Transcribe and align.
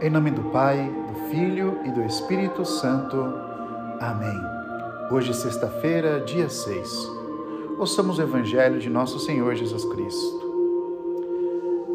Em 0.00 0.08
nome 0.08 0.30
do 0.30 0.42
Pai, 0.50 0.88
do 1.08 1.28
Filho 1.28 1.80
e 1.84 1.90
do 1.90 2.04
Espírito 2.04 2.64
Santo. 2.64 3.16
Amém. 4.00 4.40
Hoje, 5.10 5.34
sexta-feira, 5.34 6.20
dia 6.20 6.48
6. 6.48 7.10
Ouçamos 7.76 8.18
o 8.18 8.22
Evangelho 8.22 8.78
de 8.78 8.88
Nosso 8.88 9.18
Senhor 9.18 9.56
Jesus 9.56 9.84
Cristo. 9.84 10.38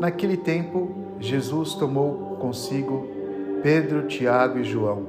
Naquele 0.02 0.36
tempo, 0.36 0.92
Jesus 1.18 1.76
tomou 1.76 2.36
consigo 2.42 3.08
Pedro, 3.64 4.06
Tiago 4.08 4.60
e 4.60 4.66
João 4.66 5.08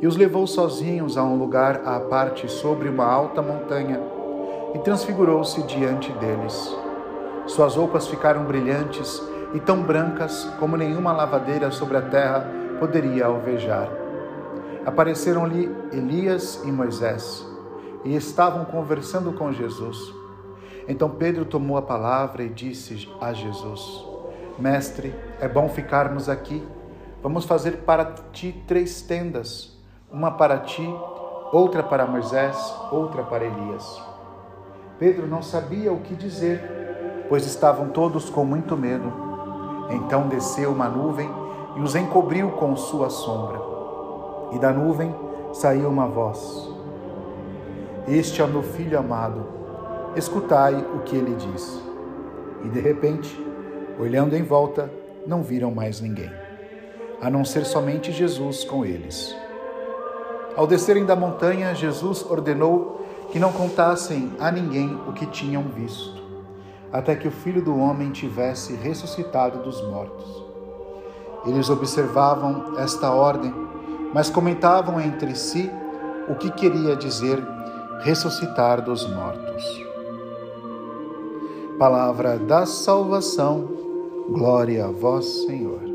e 0.00 0.06
os 0.06 0.16
levou 0.16 0.46
sozinhos 0.46 1.16
a 1.16 1.24
um 1.24 1.36
lugar 1.36 1.82
à 1.84 1.98
parte 1.98 2.48
sobre 2.48 2.88
uma 2.88 3.04
alta 3.04 3.42
montanha 3.42 4.00
e 4.74 4.78
transfigurou-se 4.78 5.60
diante 5.64 6.12
deles. 6.12 6.72
Suas 7.46 7.74
roupas 7.74 8.06
ficaram 8.06 8.44
brilhantes 8.44 9.20
e 9.54 9.60
tão 9.60 9.82
brancas 9.82 10.44
como 10.58 10.76
nenhuma 10.76 11.12
lavadeira 11.12 11.70
sobre 11.70 11.96
a 11.96 12.02
terra 12.02 12.48
poderia 12.78 13.26
alvejar. 13.26 13.88
Apareceram-lhe 14.84 15.74
Elias 15.92 16.62
e 16.64 16.70
Moisés 16.70 17.46
e 18.04 18.14
estavam 18.14 18.64
conversando 18.64 19.32
com 19.32 19.52
Jesus. 19.52 20.14
Então 20.88 21.10
Pedro 21.10 21.44
tomou 21.44 21.76
a 21.76 21.82
palavra 21.82 22.44
e 22.44 22.48
disse 22.48 23.08
a 23.20 23.32
Jesus: 23.32 24.04
Mestre, 24.58 25.14
é 25.40 25.48
bom 25.48 25.68
ficarmos 25.68 26.28
aqui. 26.28 26.66
Vamos 27.22 27.44
fazer 27.44 27.78
para 27.78 28.04
ti 28.32 28.62
três 28.66 29.02
tendas: 29.02 29.76
uma 30.10 30.30
para 30.30 30.58
ti, 30.58 30.88
outra 31.52 31.82
para 31.82 32.06
Moisés, 32.06 32.56
outra 32.92 33.24
para 33.24 33.44
Elias. 33.44 34.00
Pedro 34.98 35.26
não 35.26 35.42
sabia 35.42 35.92
o 35.92 36.00
que 36.00 36.14
dizer, 36.14 37.26
pois 37.28 37.44
estavam 37.44 37.88
todos 37.88 38.30
com 38.30 38.44
muito 38.44 38.76
medo. 38.76 39.25
Então 39.90 40.28
desceu 40.28 40.72
uma 40.72 40.88
nuvem 40.88 41.30
e 41.76 41.80
os 41.80 41.94
encobriu 41.94 42.50
com 42.52 42.76
sua 42.76 43.10
sombra. 43.10 43.60
E 44.52 44.58
da 44.58 44.72
nuvem 44.72 45.14
saiu 45.52 45.88
uma 45.88 46.06
voz: 46.06 46.68
Este 48.08 48.42
é 48.42 48.46
meu 48.46 48.62
filho 48.62 48.98
amado, 48.98 49.46
escutai 50.16 50.74
o 50.74 51.00
que 51.00 51.16
ele 51.16 51.34
diz. 51.34 51.80
E 52.64 52.68
de 52.68 52.80
repente, 52.80 53.38
olhando 53.98 54.34
em 54.34 54.42
volta, 54.42 54.90
não 55.26 55.42
viram 55.42 55.70
mais 55.70 56.00
ninguém, 56.00 56.30
a 57.20 57.30
não 57.30 57.44
ser 57.44 57.64
somente 57.64 58.10
Jesus 58.10 58.64
com 58.64 58.84
eles. 58.84 59.36
Ao 60.56 60.66
descerem 60.66 61.04
da 61.04 61.14
montanha, 61.14 61.74
Jesus 61.74 62.24
ordenou 62.28 63.04
que 63.30 63.38
não 63.38 63.52
contassem 63.52 64.32
a 64.40 64.50
ninguém 64.50 64.98
o 65.06 65.12
que 65.12 65.26
tinham 65.26 65.62
visto 65.64 66.15
até 66.92 67.14
que 67.14 67.28
o 67.28 67.32
filho 67.32 67.62
do 67.62 67.76
homem 67.76 68.10
tivesse 68.10 68.74
ressuscitado 68.74 69.62
dos 69.62 69.80
mortos. 69.88 70.44
Eles 71.46 71.70
observavam 71.70 72.78
esta 72.78 73.10
ordem, 73.10 73.52
mas 74.12 74.30
comentavam 74.30 75.00
entre 75.00 75.34
si 75.34 75.70
o 76.28 76.34
que 76.34 76.50
queria 76.50 76.96
dizer 76.96 77.42
ressuscitar 78.00 78.82
dos 78.82 79.08
mortos. 79.08 79.86
Palavra 81.78 82.38
da 82.38 82.66
salvação, 82.66 83.68
glória 84.28 84.86
a 84.86 84.90
vós, 84.90 85.24
Senhor. 85.46 85.85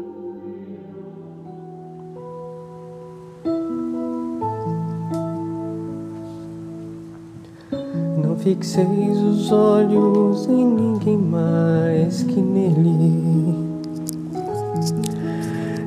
Fixeis 8.41 9.17
os 9.17 9.51
olhos 9.51 10.47
em 10.47 10.65
ninguém 10.65 11.17
mais 11.17 12.23
que 12.23 12.41
nele. 12.41 13.53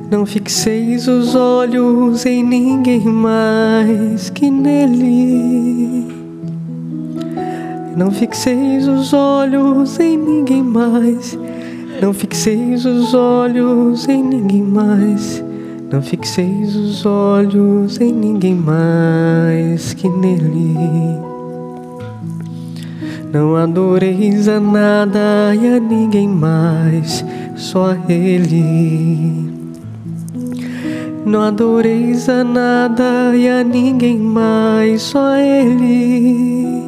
Não 0.09 0.25
fixeis 0.25 1.05
os 1.05 1.35
olhos 1.35 2.25
em 2.25 2.41
ninguém 2.43 3.01
mais 3.01 4.29
que 4.29 4.49
nele. 4.49 6.07
Não 7.97 8.09
fixeis 8.11 8.87
os 8.87 9.11
olhos 9.11 9.99
em 9.99 10.17
ninguém 10.17 10.63
mais. 10.63 11.37
Não 12.01 12.13
fixeis 12.13 12.85
os 12.85 13.13
olhos 13.13 14.07
em 14.07 14.23
ninguém 14.23 14.63
mais. 14.63 15.43
Não 15.91 16.01
fixeis 16.01 16.73
os 16.73 17.05
olhos 17.05 17.99
em 17.99 18.13
ninguém 18.13 18.55
mais 18.55 19.93
que 19.93 20.07
nele. 20.07 21.34
Não 23.35 23.57
adoreis 23.57 24.47
a 24.47 24.61
nada 24.61 25.53
e 25.53 25.67
a 25.67 25.77
ninguém 25.77 26.25
mais, 26.25 27.21
só 27.57 27.91
a 27.91 27.97
Ele. 28.07 29.51
Não 31.25 31.41
adoreis 31.41 32.29
a 32.29 32.45
nada 32.45 33.35
e 33.35 33.49
a 33.49 33.61
ninguém 33.61 34.17
mais, 34.17 35.01
só 35.01 35.33
a 35.33 35.41
Ele. 35.41 36.81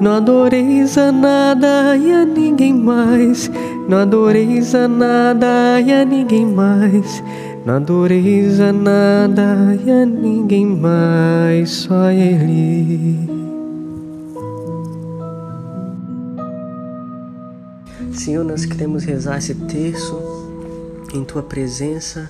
Não 0.00 0.14
adoreis 0.14 0.98
a 0.98 1.12
nada 1.12 1.96
e 1.96 2.10
a 2.10 2.24
ninguém 2.24 2.74
mais, 2.74 3.48
não 3.88 3.98
adoreis 3.98 4.74
a 4.74 4.88
nada 4.88 5.80
e 5.80 5.92
a 5.92 6.04
ninguém 6.04 6.46
mais, 6.46 7.22
não 7.64 7.76
adoreis 7.76 8.60
a 8.60 8.72
nada 8.72 9.78
e 9.86 9.88
a 9.88 10.04
ninguém 10.04 10.66
mais, 10.66 11.70
só 11.70 11.94
a 11.94 12.12
Ele. 12.12 13.45
Senhor, 18.16 18.42
nós 18.44 18.64
queremos 18.64 19.04
rezar 19.04 19.36
esse 19.36 19.54
terço 19.54 20.18
em 21.12 21.22
tua 21.22 21.42
presença, 21.42 22.28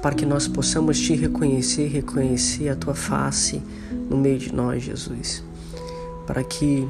para 0.00 0.14
que 0.14 0.24
nós 0.24 0.48
possamos 0.48 0.98
te 0.98 1.14
reconhecer, 1.14 1.88
reconhecer 1.88 2.70
a 2.70 2.74
tua 2.74 2.94
face 2.94 3.62
no 4.10 4.16
meio 4.16 4.38
de 4.38 4.52
nós, 4.52 4.82
Jesus. 4.82 5.44
Para 6.26 6.42
que 6.42 6.88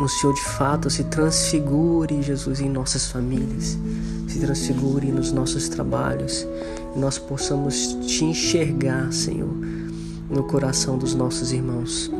o 0.00 0.08
Senhor 0.08 0.34
de 0.34 0.44
fato 0.44 0.90
se 0.90 1.02
transfigure, 1.04 2.22
Jesus, 2.22 2.60
em 2.60 2.68
nossas 2.68 3.10
famílias, 3.10 3.78
se 4.28 4.38
transfigure 4.38 5.10
nos 5.10 5.32
nossos 5.32 5.68
trabalhos, 5.68 6.46
e 6.94 6.98
nós 6.98 7.18
possamos 7.18 7.96
te 8.06 8.24
enxergar, 8.26 9.10
Senhor, 9.12 9.54
no 10.28 10.44
coração 10.44 10.98
dos 10.98 11.14
nossos 11.14 11.52
irmãos. 11.52 12.10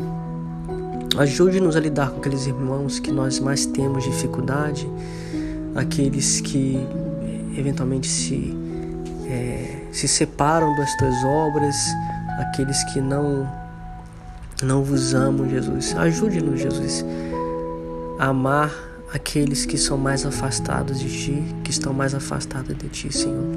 Ajude-nos 1.18 1.76
a 1.76 1.80
lidar 1.80 2.10
com 2.10 2.18
aqueles 2.18 2.46
irmãos 2.46 2.98
que 2.98 3.10
nós 3.10 3.40
mais 3.40 3.64
temos 3.64 4.04
dificuldade, 4.04 4.86
aqueles 5.74 6.42
que 6.42 6.78
eventualmente 7.56 8.06
se, 8.06 8.54
é, 9.26 9.86
se 9.92 10.06
separam 10.06 10.76
das 10.76 10.94
tuas 10.98 11.24
obras, 11.24 11.74
aqueles 12.38 12.84
que 12.92 13.00
não, 13.00 13.50
não 14.62 14.84
vos 14.84 15.14
amam, 15.14 15.48
Jesus. 15.48 15.96
Ajude-nos, 15.96 16.60
Jesus, 16.60 17.02
a 18.18 18.26
amar 18.26 18.70
aqueles 19.14 19.64
que 19.64 19.78
são 19.78 19.96
mais 19.96 20.26
afastados 20.26 21.00
de 21.00 21.08
Ti, 21.08 21.54
que 21.64 21.70
estão 21.70 21.94
mais 21.94 22.14
afastados 22.14 22.76
de 22.76 22.88
Ti, 22.90 23.10
Senhor. 23.10 23.56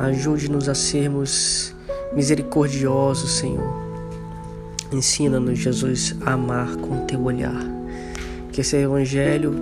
Ajude-nos 0.00 0.68
a 0.68 0.74
sermos 0.74 1.74
misericordiosos, 2.14 3.38
Senhor 3.38 3.83
Ensina-nos, 4.94 5.58
Jesus, 5.58 6.14
a 6.24 6.34
amar 6.34 6.76
com 6.76 7.04
teu 7.04 7.20
olhar. 7.24 7.60
Que 8.52 8.60
esse 8.60 8.76
Evangelho 8.76 9.52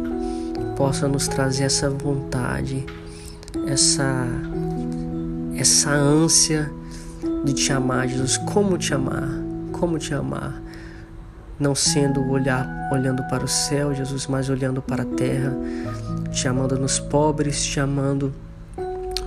possa 0.76 1.08
nos 1.08 1.26
trazer 1.26 1.64
essa 1.64 1.88
vontade, 1.88 2.84
essa, 3.66 4.26
essa 5.56 5.90
ânsia 5.90 6.70
de 7.46 7.54
te 7.54 7.72
amar, 7.72 8.08
Jesus. 8.08 8.36
Como 8.36 8.76
te 8.76 8.92
amar? 8.92 9.26
Como 9.72 9.98
te 9.98 10.12
amar? 10.12 10.60
Não 11.58 11.74
sendo 11.74 12.20
olhar, 12.28 12.90
olhando 12.92 13.22
para 13.30 13.42
o 13.42 13.48
céu, 13.48 13.94
Jesus, 13.94 14.26
mas 14.26 14.50
olhando 14.50 14.82
para 14.82 15.02
a 15.02 15.06
terra, 15.06 15.56
te 16.30 16.46
amando 16.46 16.78
nos 16.78 17.00
pobres, 17.00 17.64
te 17.64 17.80
amando 17.80 18.34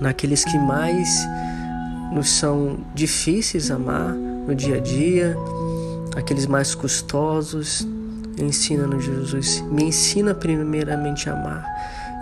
naqueles 0.00 0.44
que 0.44 0.56
mais 0.56 1.26
nos 2.12 2.30
são 2.30 2.78
difíceis 2.94 3.72
amar 3.72 4.12
no 4.12 4.54
dia 4.54 4.76
a 4.76 4.80
dia 4.80 5.36
aqueles 6.16 6.46
mais 6.46 6.74
custosos. 6.74 7.86
Ensina-nos, 8.38 9.04
Jesus. 9.04 9.60
Me 9.70 9.84
ensina 9.84 10.34
primeiramente 10.34 11.30
a 11.30 11.34
amar. 11.34 11.64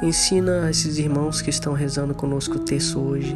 Ensina 0.03 0.69
esses 0.69 0.99
irmãos 0.99 1.41
que 1.41 1.51
estão 1.51 1.73
rezando 1.73 2.15
conosco 2.15 2.57
o 2.57 2.59
texto 2.59 3.01
hoje 3.01 3.35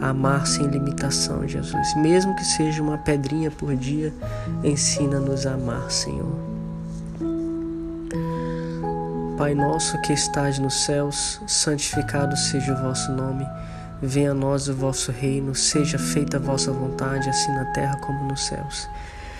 a 0.00 0.08
amar 0.08 0.46
sem 0.46 0.66
limitação, 0.66 1.46
Jesus. 1.46 1.94
Mesmo 1.96 2.34
que 2.34 2.44
seja 2.44 2.82
uma 2.82 2.98
pedrinha 2.98 3.50
por 3.52 3.74
dia, 3.76 4.12
ensina-nos 4.64 5.46
a 5.46 5.54
amar, 5.54 5.90
Senhor. 5.90 6.36
Pai 9.38 9.54
nosso 9.54 10.00
que 10.02 10.12
estás 10.12 10.58
nos 10.58 10.84
céus, 10.84 11.40
santificado 11.46 12.36
seja 12.36 12.74
o 12.74 12.82
vosso 12.82 13.12
nome. 13.12 13.46
Venha 14.02 14.32
a 14.32 14.34
nós 14.34 14.68
o 14.68 14.74
vosso 14.74 15.12
reino, 15.12 15.54
seja 15.54 15.98
feita 15.98 16.36
a 16.36 16.40
vossa 16.40 16.72
vontade, 16.72 17.28
assim 17.28 17.52
na 17.52 17.64
terra 17.66 17.96
como 17.98 18.24
nos 18.24 18.44
céus. 18.44 18.88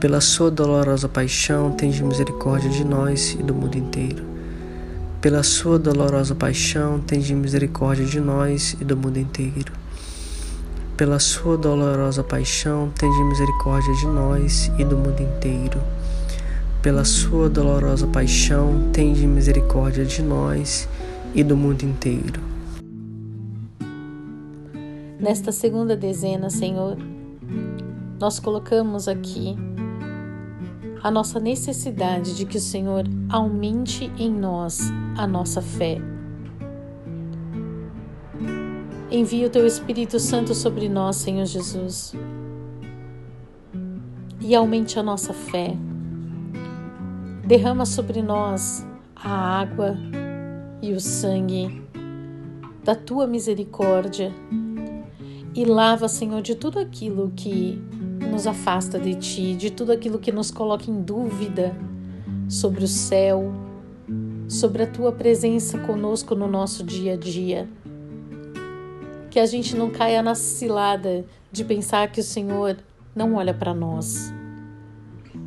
Pela 0.00 0.18
sua 0.18 0.50
dolorosa 0.50 1.10
paixão, 1.10 1.72
tende 1.72 2.02
misericórdia 2.02 2.70
de 2.70 2.82
nós 2.86 3.36
e 3.38 3.42
do 3.42 3.54
mundo 3.54 3.76
inteiro. 3.76 4.24
Pela 5.20 5.42
sua 5.42 5.78
dolorosa 5.78 6.34
paixão, 6.34 6.98
tende 7.00 7.34
misericórdia 7.34 8.06
de 8.06 8.18
nós 8.18 8.74
e 8.80 8.84
do 8.84 8.96
mundo 8.96 9.18
inteiro. 9.18 9.74
Pela 10.96 11.18
sua 11.18 11.58
dolorosa 11.58 12.24
paixão, 12.24 12.90
tende 12.98 13.22
misericórdia 13.24 13.92
de 13.96 14.06
nós 14.06 14.72
e 14.78 14.84
do 14.86 14.96
mundo 14.96 15.20
inteiro. 15.20 15.78
Pela 16.80 17.04
sua 17.04 17.50
dolorosa 17.50 18.06
paixão, 18.06 18.90
tende 18.94 19.26
misericórdia 19.26 20.06
de 20.06 20.22
nós 20.22 20.88
e 21.34 21.44
do 21.44 21.54
mundo 21.54 21.82
inteiro. 21.82 22.40
Nesta 25.20 25.52
segunda 25.52 25.94
dezena, 25.94 26.48
Senhor, 26.48 26.96
nós 28.18 28.40
colocamos 28.40 29.06
aqui 29.06 29.56
a 31.02 31.10
nossa 31.10 31.40
necessidade 31.40 32.36
de 32.36 32.44
que 32.44 32.58
o 32.58 32.60
Senhor 32.60 33.04
aumente 33.28 34.10
em 34.18 34.30
nós 34.30 34.80
a 35.16 35.26
nossa 35.26 35.62
fé. 35.62 35.98
Envia 39.10 39.46
o 39.46 39.50
teu 39.50 39.66
Espírito 39.66 40.20
Santo 40.20 40.54
sobre 40.54 40.88
nós, 40.88 41.16
Senhor 41.16 41.44
Jesus, 41.44 42.14
e 44.40 44.54
aumente 44.54 44.98
a 44.98 45.02
nossa 45.02 45.32
fé. 45.32 45.76
Derrama 47.44 47.84
sobre 47.84 48.22
nós 48.22 48.86
a 49.16 49.60
água 49.60 49.96
e 50.80 50.92
o 50.92 51.00
sangue 51.00 51.82
da 52.84 52.94
tua 52.94 53.26
misericórdia 53.26 54.32
e 55.54 55.64
lava, 55.64 56.06
Senhor, 56.08 56.40
de 56.42 56.54
tudo 56.54 56.78
aquilo 56.78 57.32
que 57.34 57.82
nos 58.30 58.46
afasta 58.46 58.98
de 58.98 59.14
Ti, 59.14 59.54
de 59.54 59.70
tudo 59.70 59.92
aquilo 59.92 60.18
que 60.18 60.30
nos 60.30 60.50
coloca 60.50 60.90
em 60.90 61.02
dúvida 61.02 61.76
sobre 62.48 62.84
o 62.84 62.88
céu, 62.88 63.52
sobre 64.48 64.84
a 64.84 64.86
Tua 64.86 65.12
presença 65.12 65.78
conosco 65.78 66.34
no 66.34 66.46
nosso 66.46 66.84
dia 66.84 67.14
a 67.14 67.16
dia. 67.16 67.68
Que 69.28 69.38
a 69.38 69.46
gente 69.46 69.76
não 69.76 69.90
caia 69.90 70.22
na 70.22 70.34
cilada 70.34 71.24
de 71.52 71.64
pensar 71.64 72.10
que 72.10 72.20
o 72.20 72.24
Senhor 72.24 72.76
não 73.14 73.34
olha 73.34 73.52
para 73.52 73.74
nós. 73.74 74.32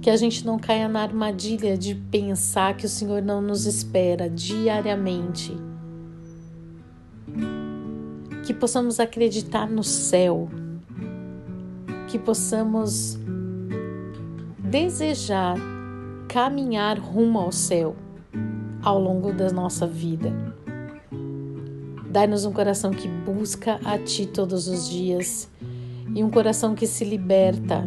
Que 0.01 0.09
a 0.09 0.15
gente 0.15 0.45
não 0.45 0.59
caia 0.59 0.87
na 0.87 1.01
armadilha 1.01 1.77
de 1.77 1.95
pensar 1.95 2.75
que 2.75 2.85
o 2.85 2.89
Senhor 2.89 3.21
não 3.21 3.41
nos 3.41 3.65
espera 3.65 4.29
diariamente 4.29 5.55
que 8.43 8.53
possamos 8.53 8.99
acreditar 8.99 9.69
no 9.69 9.83
céu, 9.83 10.49
que 12.13 12.19
possamos 12.19 13.17
desejar 14.59 15.57
caminhar 16.27 16.99
rumo 16.99 17.39
ao 17.39 17.51
céu 17.51 17.95
ao 18.83 19.01
longo 19.01 19.33
da 19.33 19.51
nossa 19.51 19.87
vida. 19.87 20.31
Dai-nos 22.07 22.45
um 22.45 22.53
coração 22.53 22.91
que 22.91 23.07
busca 23.07 23.79
a 23.83 23.97
Ti 23.97 24.27
todos 24.27 24.67
os 24.67 24.87
dias 24.87 25.49
e 26.13 26.23
um 26.23 26.29
coração 26.29 26.75
que 26.75 26.85
se 26.85 27.03
liberta 27.03 27.83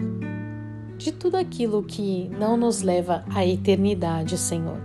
de 0.98 1.12
tudo 1.12 1.36
aquilo 1.36 1.84
que 1.84 2.28
não 2.30 2.56
nos 2.56 2.82
leva 2.82 3.24
à 3.32 3.46
eternidade, 3.46 4.36
Senhor. 4.36 4.80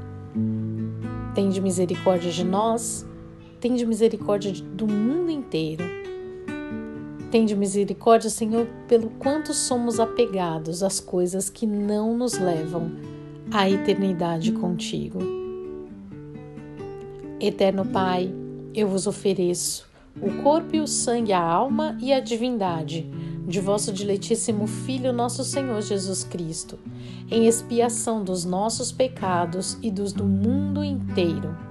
Tende 1.34 1.60
misericórdia 1.60 2.32
de 2.32 2.44
nós 2.44 3.08
Tende 3.62 3.86
misericórdia 3.86 4.52
do 4.52 4.88
mundo 4.88 5.30
inteiro. 5.30 6.01
Tende 7.32 7.56
misericórdia, 7.56 8.30
Senhor, 8.30 8.68
pelo 8.90 9.10
quanto 9.12 9.54
somos 9.54 10.02
apegados 10.02 10.84
às 10.84 11.00
coisas 11.00 11.50
que 11.50 11.66
não 11.66 12.18
nos 12.18 12.38
levam 12.38 12.92
à 13.50 13.70
eternidade 13.70 14.52
contigo. 14.52 15.20
Eterno 17.40 17.86
Pai, 17.86 18.30
eu 18.76 18.90
vos 18.90 19.08
ofereço 19.08 19.90
o 20.22 20.44
corpo 20.44 20.76
e 20.76 20.82
o 20.82 20.88
sangue, 20.88 21.32
a 21.32 21.42
alma 21.42 21.98
e 22.02 22.12
a 22.12 22.20
divindade 22.20 23.10
de 23.48 23.62
vosso 23.62 23.94
diletíssimo 23.94 24.68
Filho, 24.68 25.14
nosso 25.14 25.46
Senhor 25.46 25.82
Jesus 25.82 26.26
Cristo, 26.26 26.78
em 27.30 27.48
expiação 27.48 28.26
dos 28.26 28.44
nossos 28.44 28.92
pecados 28.92 29.78
e 29.82 29.90
dos 29.90 30.12
do 30.12 30.26
mundo 30.26 30.84
inteiro 30.84 31.71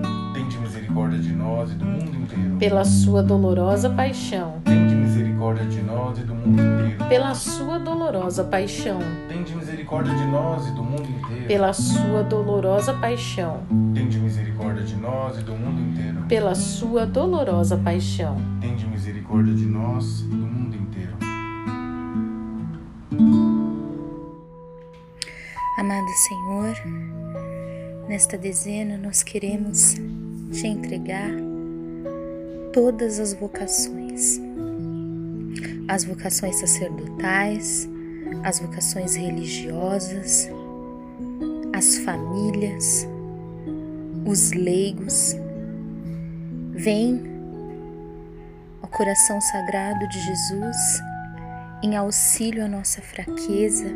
misericórdia 0.91 1.19
de 1.19 1.33
nós 1.33 1.71
e 1.71 1.75
do 1.75 1.85
mundo 1.85 2.17
inteiro. 2.17 2.57
Pela 2.57 2.85
sua 2.85 3.23
dolorosa 3.23 3.89
paixão. 3.89 4.61
Tende 4.65 4.95
misericórdia 4.95 5.65
de 5.65 5.81
nós 5.81 6.17
e 6.19 6.21
do 6.23 6.35
mundo 6.35 6.61
inteiro. 6.61 7.05
Pela 7.07 7.33
sua 7.33 7.79
dolorosa 7.79 8.43
paixão. 8.43 8.99
Tende 9.29 9.55
misericórdia 9.55 10.13
de 10.13 10.25
nós 10.25 10.67
e 10.67 10.71
do 10.71 10.83
mundo 10.83 11.09
inteiro. 11.09 11.47
Pela 11.47 11.73
sua 11.73 12.23
dolorosa 12.23 12.93
paixão. 12.93 13.63
Tende 13.93 14.19
misericórdia 14.19 14.83
de 14.83 14.95
nós 14.97 15.37
e 15.37 15.41
do 15.43 15.53
mundo 15.53 15.81
inteiro. 15.81 16.21
Pela 16.27 16.55
sua 16.55 17.05
dolorosa 17.05 17.77
paixão. 17.77 18.37
Tende 18.59 18.85
misericórdia 18.87 19.53
de 19.53 19.65
nós 19.65 20.21
e 20.21 20.27
do 20.27 20.35
mundo 20.35 20.75
inteiro. 20.75 21.15
Amado 25.79 26.09
Senhor, 26.09 26.75
nesta 28.07 28.37
dezena 28.37 28.97
nós 28.97 29.23
queremos 29.23 29.95
te 30.51 30.67
entregar 30.67 31.31
todas 32.73 33.19
as 33.19 33.33
vocações, 33.33 34.39
as 35.87 36.03
vocações 36.03 36.57
sacerdotais, 36.57 37.89
as 38.43 38.59
vocações 38.59 39.15
religiosas, 39.15 40.49
as 41.73 41.97
famílias, 41.97 43.07
os 44.25 44.51
leigos. 44.51 45.35
Vem, 46.71 47.21
ao 48.81 48.89
coração 48.89 49.39
sagrado 49.39 50.07
de 50.09 50.19
Jesus, 50.19 51.01
em 51.83 51.95
auxílio 51.95 52.65
à 52.65 52.67
nossa 52.67 53.01
fraqueza, 53.01 53.87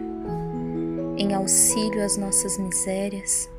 em 1.17 1.33
auxílio 1.33 2.03
às 2.03 2.17
nossas 2.17 2.57
misérias 2.57 3.49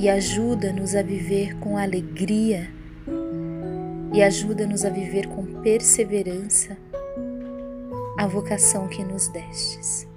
e 0.00 0.08
ajuda-nos 0.08 0.94
a 0.94 1.02
viver 1.02 1.58
com 1.58 1.76
alegria 1.76 2.70
e 4.14 4.22
ajuda-nos 4.22 4.82
a 4.82 4.88
viver 4.88 5.26
com 5.26 5.44
perseverança 5.60 6.74
a 8.16 8.26
vocação 8.26 8.88
que 8.88 9.04
nos 9.04 9.28
destes. 9.28 10.08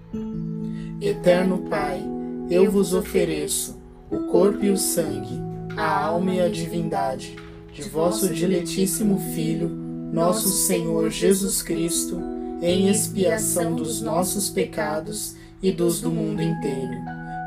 Eterno 1.01 1.65
Pai, 1.69 2.01
eu 2.49 2.71
vos 2.71 2.93
ofereço 2.93 3.77
o 4.09 4.19
corpo 4.31 4.63
e 4.63 4.69
o 4.69 4.77
sangue, 4.77 5.37
a 5.75 6.05
alma 6.05 6.33
e 6.33 6.39
a 6.39 6.47
divindade 6.47 7.35
de 7.73 7.81
vosso 7.81 8.33
diletíssimo 8.33 9.19
Filho, 9.35 9.67
nosso 9.67 10.47
Senhor 10.47 11.09
Jesus 11.09 11.61
Cristo, 11.61 12.21
em 12.61 12.87
expiação 12.87 13.75
dos 13.75 14.01
nossos 14.01 14.49
pecados 14.49 15.35
e 15.61 15.73
dos 15.73 15.99
do 15.99 16.09
mundo 16.09 16.41
inteiro. 16.41 17.22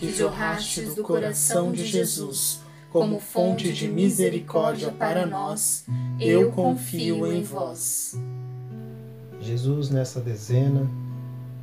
que 0.00 0.10
jorrastes 0.10 0.94
do 0.94 1.02
coração 1.02 1.70
de 1.70 1.84
Jesus, 1.84 2.62
como 2.90 3.20
fonte 3.20 3.70
de 3.70 3.86
misericórdia 3.86 4.90
para 4.90 5.26
nós, 5.26 5.84
eu 6.18 6.50
confio 6.52 7.30
em 7.30 7.42
vós. 7.42 8.18
Jesus, 9.38 9.90
nessa 9.90 10.18
dezena, 10.18 10.88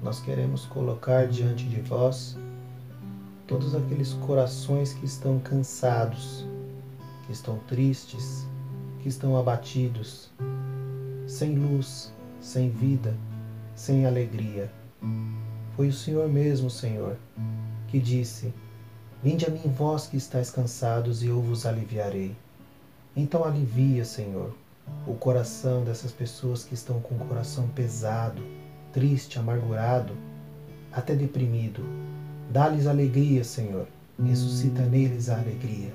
nós 0.03 0.19
queremos 0.19 0.65
colocar 0.65 1.27
diante 1.27 1.63
de 1.63 1.81
vós 1.81 2.37
todos 3.47 3.73
aqueles 3.73 4.13
corações 4.13 4.93
que 4.93 5.07
estão 5.07 5.39
cansados, 5.39 6.45
que 7.25 7.33
estão 7.33 7.57
tristes, 7.67 8.45
que 9.01 9.09
estão 9.09 9.35
abatidos, 9.35 10.29
sem 11.25 11.55
luz, 11.57 12.13
sem 12.39 12.69
vida, 12.69 13.17
sem 13.73 14.05
alegria. 14.05 14.71
Foi 15.75 15.87
o 15.87 15.93
Senhor 15.93 16.29
mesmo, 16.29 16.69
Senhor, 16.69 17.17
que 17.87 17.99
disse: 17.99 18.53
Vinde 19.23 19.45
a 19.45 19.49
mim, 19.49 19.61
vós 19.75 20.07
que 20.07 20.17
estáis 20.17 20.51
cansados, 20.51 21.23
e 21.23 21.27
eu 21.27 21.41
vos 21.41 21.65
aliviarei. 21.65 22.35
Então 23.15 23.43
alivia, 23.43 24.05
Senhor, 24.05 24.53
o 25.07 25.13
coração 25.15 25.83
dessas 25.83 26.11
pessoas 26.11 26.63
que 26.63 26.75
estão 26.75 26.99
com 26.99 27.15
o 27.15 27.27
coração 27.27 27.67
pesado, 27.69 28.41
triste, 28.93 29.39
amargurado, 29.39 30.13
até 30.91 31.15
deprimido. 31.15 31.83
Dá-lhes 32.51 32.85
alegria, 32.85 33.43
Senhor. 33.43 33.87
Ressuscita 34.23 34.81
neles 34.83 35.29
a 35.29 35.37
alegria. 35.37 35.93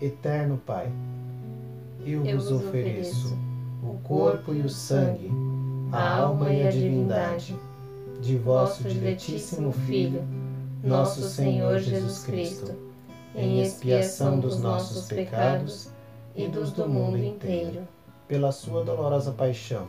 Eterno 0.00 0.58
Pai, 0.58 0.90
eu, 2.04 2.24
eu 2.24 2.38
vos 2.38 2.50
ofereço 2.50 3.36
o 3.82 3.98
corpo 4.02 4.52
e 4.52 4.60
o 4.60 4.68
sangue, 4.68 5.30
a 5.92 6.16
alma 6.18 6.50
e 6.50 6.66
a 6.66 6.70
divindade 6.70 7.54
de 8.22 8.38
vosso 8.38 8.84
diletíssimo 8.84 9.72
Filho, 9.72 10.22
nosso 10.80 11.28
Senhor 11.28 11.80
Jesus 11.80 12.22
Cristo, 12.24 12.72
em 13.34 13.60
expiação 13.60 14.38
dos 14.38 14.60
nossos 14.60 15.06
pecados 15.08 15.90
e 16.36 16.46
dos 16.46 16.70
do 16.70 16.88
mundo 16.88 17.18
inteiro. 17.18 17.82
Pela 18.28 18.52
sua 18.52 18.84
dolorosa 18.84 19.32
paixão, 19.32 19.88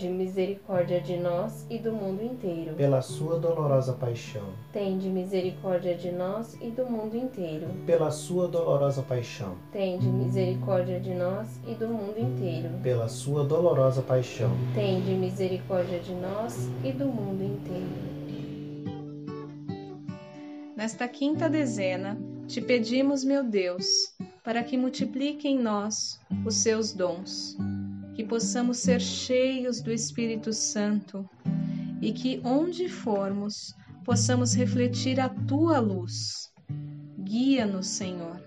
Tende 0.01 0.15
misericórdia 0.15 0.99
de 0.99 1.15
nós 1.15 1.63
e 1.69 1.77
do 1.77 1.91
mundo 1.91 2.23
inteiro. 2.23 2.73
Pela 2.73 3.03
sua 3.03 3.37
dolorosa 3.37 3.93
paixão. 3.93 4.41
Tende 4.73 5.07
misericórdia 5.07 5.93
de 5.93 6.11
nós 6.11 6.57
e 6.59 6.71
do 6.71 6.87
mundo 6.87 7.15
inteiro. 7.15 7.67
Pela 7.85 8.09
sua 8.09 8.47
dolorosa 8.47 9.03
paixão. 9.03 9.55
Tende 9.71 10.07
misericórdia 10.07 10.99
de 10.99 11.13
nós 11.13 11.47
e 11.67 11.75
do 11.75 11.87
mundo 11.87 12.19
inteiro. 12.19 12.69
Pela 12.81 13.07
sua 13.07 13.43
dolorosa 13.43 14.01
paixão. 14.01 14.49
Tende 14.73 15.11
misericórdia 15.11 15.99
de 15.99 16.15
nós 16.15 16.67
e 16.83 16.91
do 16.91 17.05
mundo 17.05 17.43
inteiro. 17.43 18.11
Nesta 20.75 21.07
quinta 21.07 21.47
dezena, 21.47 22.17
te 22.47 22.59
pedimos, 22.59 23.23
meu 23.23 23.43
Deus, 23.43 23.85
para 24.43 24.63
que 24.63 24.75
multiplique 24.75 25.47
em 25.47 25.59
nós 25.59 26.19
os 26.43 26.55
seus 26.55 26.91
dons 26.91 27.55
que 28.13 28.23
possamos 28.23 28.77
ser 28.77 28.99
cheios 28.99 29.81
do 29.81 29.91
Espírito 29.91 30.51
Santo 30.51 31.29
e 32.01 32.11
que, 32.11 32.41
onde 32.43 32.89
formos, 32.89 33.75
possamos 34.03 34.53
refletir 34.53 35.19
a 35.19 35.29
tua 35.29 35.79
luz. 35.79 36.51
Guia-nos, 37.19 37.87
Senhor. 37.87 38.41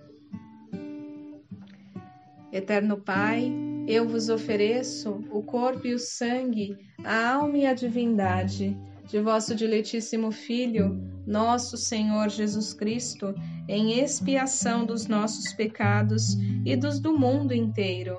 Eterno 2.52 2.97
Pai, 2.97 3.52
eu 3.88 4.09
vos 4.09 4.28
ofereço 4.28 5.25
o 5.30 5.42
corpo 5.42 5.87
e 5.87 5.94
o 5.94 5.99
sangue, 5.99 6.76
a 7.04 7.35
alma 7.35 7.59
e 7.59 7.66
a 7.66 7.75
divindade 7.75 8.76
de 9.09 9.21
vosso 9.21 9.54
diletíssimo 9.54 10.30
Filho, 10.30 10.99
nosso 11.26 11.76
Senhor 11.76 12.28
Jesus 12.28 12.73
Cristo, 12.73 13.35
em 13.68 14.00
expiação 14.00 14.87
dos 14.87 15.06
nossos 15.06 15.52
pecados 15.52 16.35
e 16.64 16.76
dos 16.76 17.00
do 17.00 17.18
mundo 17.18 17.52
inteiro 17.52 18.18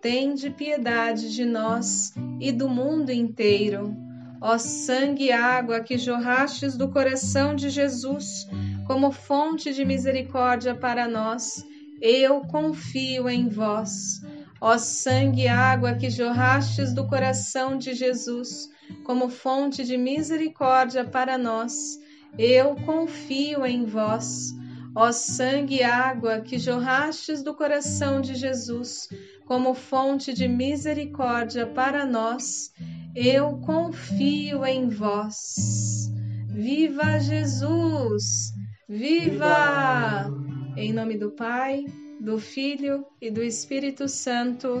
tende 0.00 0.50
piedade 0.50 1.34
de 1.34 1.44
nós 1.44 2.12
e 2.40 2.52
do 2.52 2.68
mundo 2.68 3.10
inteiro. 3.10 3.96
Ó 4.40 4.58
sangue 4.58 5.26
e 5.26 5.32
água 5.32 5.80
que 5.80 5.96
jorrastes 5.96 6.76
do 6.76 6.90
coração 6.90 7.54
de 7.54 7.70
Jesus 7.70 8.46
como 8.86 9.10
fonte 9.10 9.72
de 9.72 9.84
misericórdia 9.84 10.74
para 10.74 11.08
nós, 11.08 11.64
eu 12.00 12.42
confio 12.42 13.28
em 13.28 13.48
vós. 13.48 14.20
Ó 14.60 14.78
sangue 14.78 15.42
e 15.42 15.48
água 15.48 15.94
que 15.94 16.08
jorrastes 16.08 16.92
do 16.92 17.06
coração 17.06 17.76
de 17.76 17.94
Jesus 17.94 18.70
como 19.04 19.28
fonte 19.28 19.84
de 19.84 19.96
misericórdia 19.96 21.04
para 21.04 21.36
nós, 21.36 21.98
eu 22.38 22.76
confio 22.76 23.66
em 23.66 23.84
vós. 23.84 24.54
Ó 24.96 25.12
sangue 25.12 25.76
e 25.76 25.82
água 25.82 26.40
que 26.40 26.58
jorrastes 26.58 27.42
do 27.42 27.54
coração 27.54 28.22
de 28.22 28.34
Jesus 28.34 29.10
como 29.44 29.74
fonte 29.74 30.32
de 30.32 30.48
misericórdia 30.48 31.66
para 31.66 32.06
nós, 32.06 32.72
eu 33.14 33.58
confio 33.58 34.64
em 34.64 34.88
vós. 34.88 36.10
Viva 36.48 37.20
Jesus! 37.20 38.54
Viva! 38.88 40.32
Em 40.78 40.94
nome 40.94 41.18
do 41.18 41.30
Pai, 41.30 41.84
do 42.18 42.38
Filho 42.38 43.04
e 43.20 43.30
do 43.30 43.42
Espírito 43.42 44.08
Santo. 44.08 44.80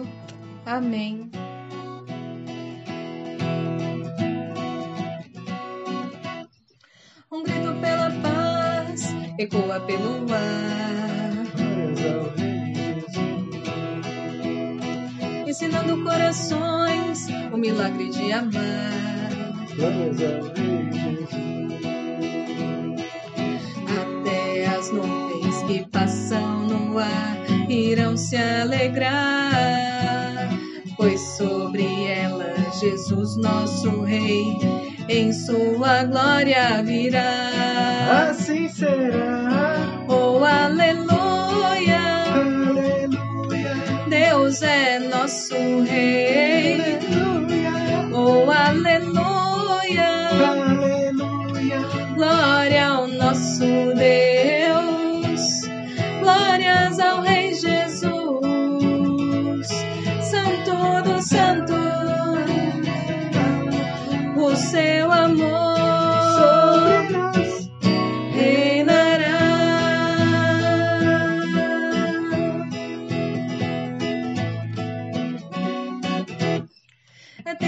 Amém. 0.64 1.30
Ecoa 9.38 9.80
pelo 9.80 10.26
ar 10.32 11.16
ensinando 15.56 16.04
corações 16.04 17.28
o 17.50 17.56
milagre 17.56 18.10
de 18.10 18.30
amar. 18.30 19.30
Até 23.88 24.66
as 24.66 24.90
nuvens 24.92 25.62
que 25.62 25.88
passam 25.88 26.66
no 26.66 26.98
ar 26.98 27.36
irão 27.70 28.18
se 28.18 28.36
alegrar, 28.36 29.16
pois 30.96 31.20
sobre 31.20 31.86
elas 32.04 32.78
Jesus, 32.78 33.36
nosso 33.38 34.02
Rei, 34.02 34.58
em 35.08 35.32
sua 35.32 36.04
glória 36.04 36.82
virá. 36.82 38.34
Será. 38.76 40.04
Oh, 40.06 40.44
aleluia. 40.44 41.98
Deus 44.06 44.60
é 44.60 44.98
nosso 44.98 45.54
Rei. 45.82 46.74
Aleluia. 46.74 47.72
Oh, 48.12 48.50
aleluia. 48.50 50.28
Aleluia. 50.60 51.78
Glória 52.16 52.88
ao 52.88 53.08
nosso 53.08 53.64
Deus. 53.96 55.62
Glórias 56.20 56.98
ao 57.00 57.22
Rei 57.22 57.54
Jesus. 57.54 58.08
Santo 60.20 61.02
do 61.02 61.22
Santo. 61.22 61.72
O 64.36 64.54
seu 64.54 65.10
amor. 65.10 65.55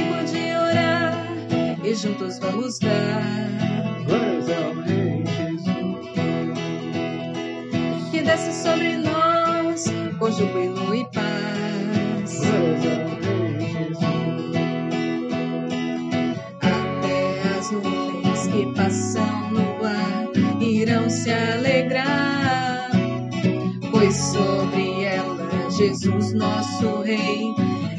Tempo 0.08 0.24
de 0.24 0.56
orar 0.56 1.12
e 1.84 1.94
juntos 1.94 2.38
vamos 2.38 2.78
dar. 2.78 3.22
Glórias 4.06 4.48
ao 4.48 4.74
Rei 4.82 5.24
Jesus. 5.26 6.08
que 8.10 8.22
desce 8.22 8.62
sobre 8.62 8.96
nós 8.96 9.84
com 10.18 10.30
júbilo 10.30 10.94
e 10.94 11.04
paz. 11.12 12.40
Glórias 12.40 12.84
ao 12.86 13.08
Rei 13.20 13.60
Jesus. 13.60 14.06
Até 16.62 17.58
as 17.58 17.70
nuvens 17.70 18.46
que 18.48 18.74
passam 18.74 19.50
no 19.50 19.84
ar 19.84 20.62
irão 20.62 21.10
se 21.10 21.30
alegrar, 21.30 22.90
pois 23.90 24.14
sobre 24.14 25.04
ela 25.04 25.70
Jesus, 25.70 26.32
nosso 26.32 27.02
Rei, 27.02 27.54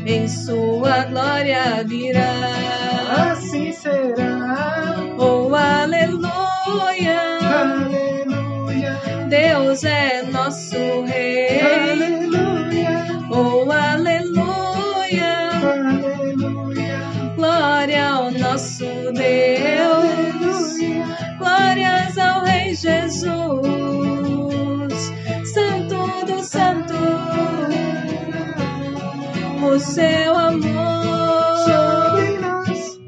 em 0.10 0.28
sua 0.28 1.06
glória 1.06 1.84
virá. 1.86 3.32
Assim 3.32 3.72
será. 3.72 4.96
Oh, 5.18 5.54
aleluia! 5.54 6.30
Aleluia. 7.62 9.00
Deus 9.30 9.84
é 9.84 10.24
nosso 10.24 11.02
Rei. 11.04 11.60
Aleluia. 11.62 12.19
O 29.70 29.80
seu 29.80 30.36
amor 30.36 31.58
Sobre 31.66 32.40
nós. 32.40 33.00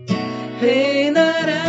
reinará. 0.59 1.61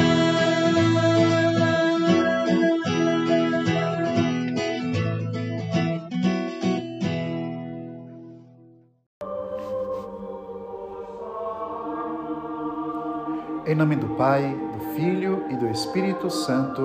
Em 13.64 13.74
nome 13.74 13.96
do 13.96 14.08
Pai, 14.16 14.54
do 14.74 14.94
Filho 14.94 15.44
e 15.48 15.56
do 15.56 15.66
Espírito 15.68 16.28
Santo. 16.28 16.82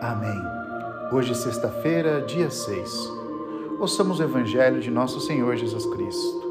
Amém. 0.00 0.40
Hoje, 1.12 1.34
sexta-feira, 1.34 2.22
dia 2.22 2.50
6. 2.50 2.90
Ouçamos 3.78 4.18
o 4.18 4.22
Evangelho 4.22 4.80
de 4.80 4.90
Nosso 4.90 5.20
Senhor 5.20 5.54
Jesus 5.56 5.84
Cristo. 5.86 6.47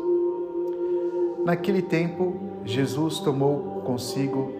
Naquele 1.47 1.81
tempo, 1.81 2.35
Jesus 2.65 3.19
tomou 3.19 3.81
consigo 3.85 4.51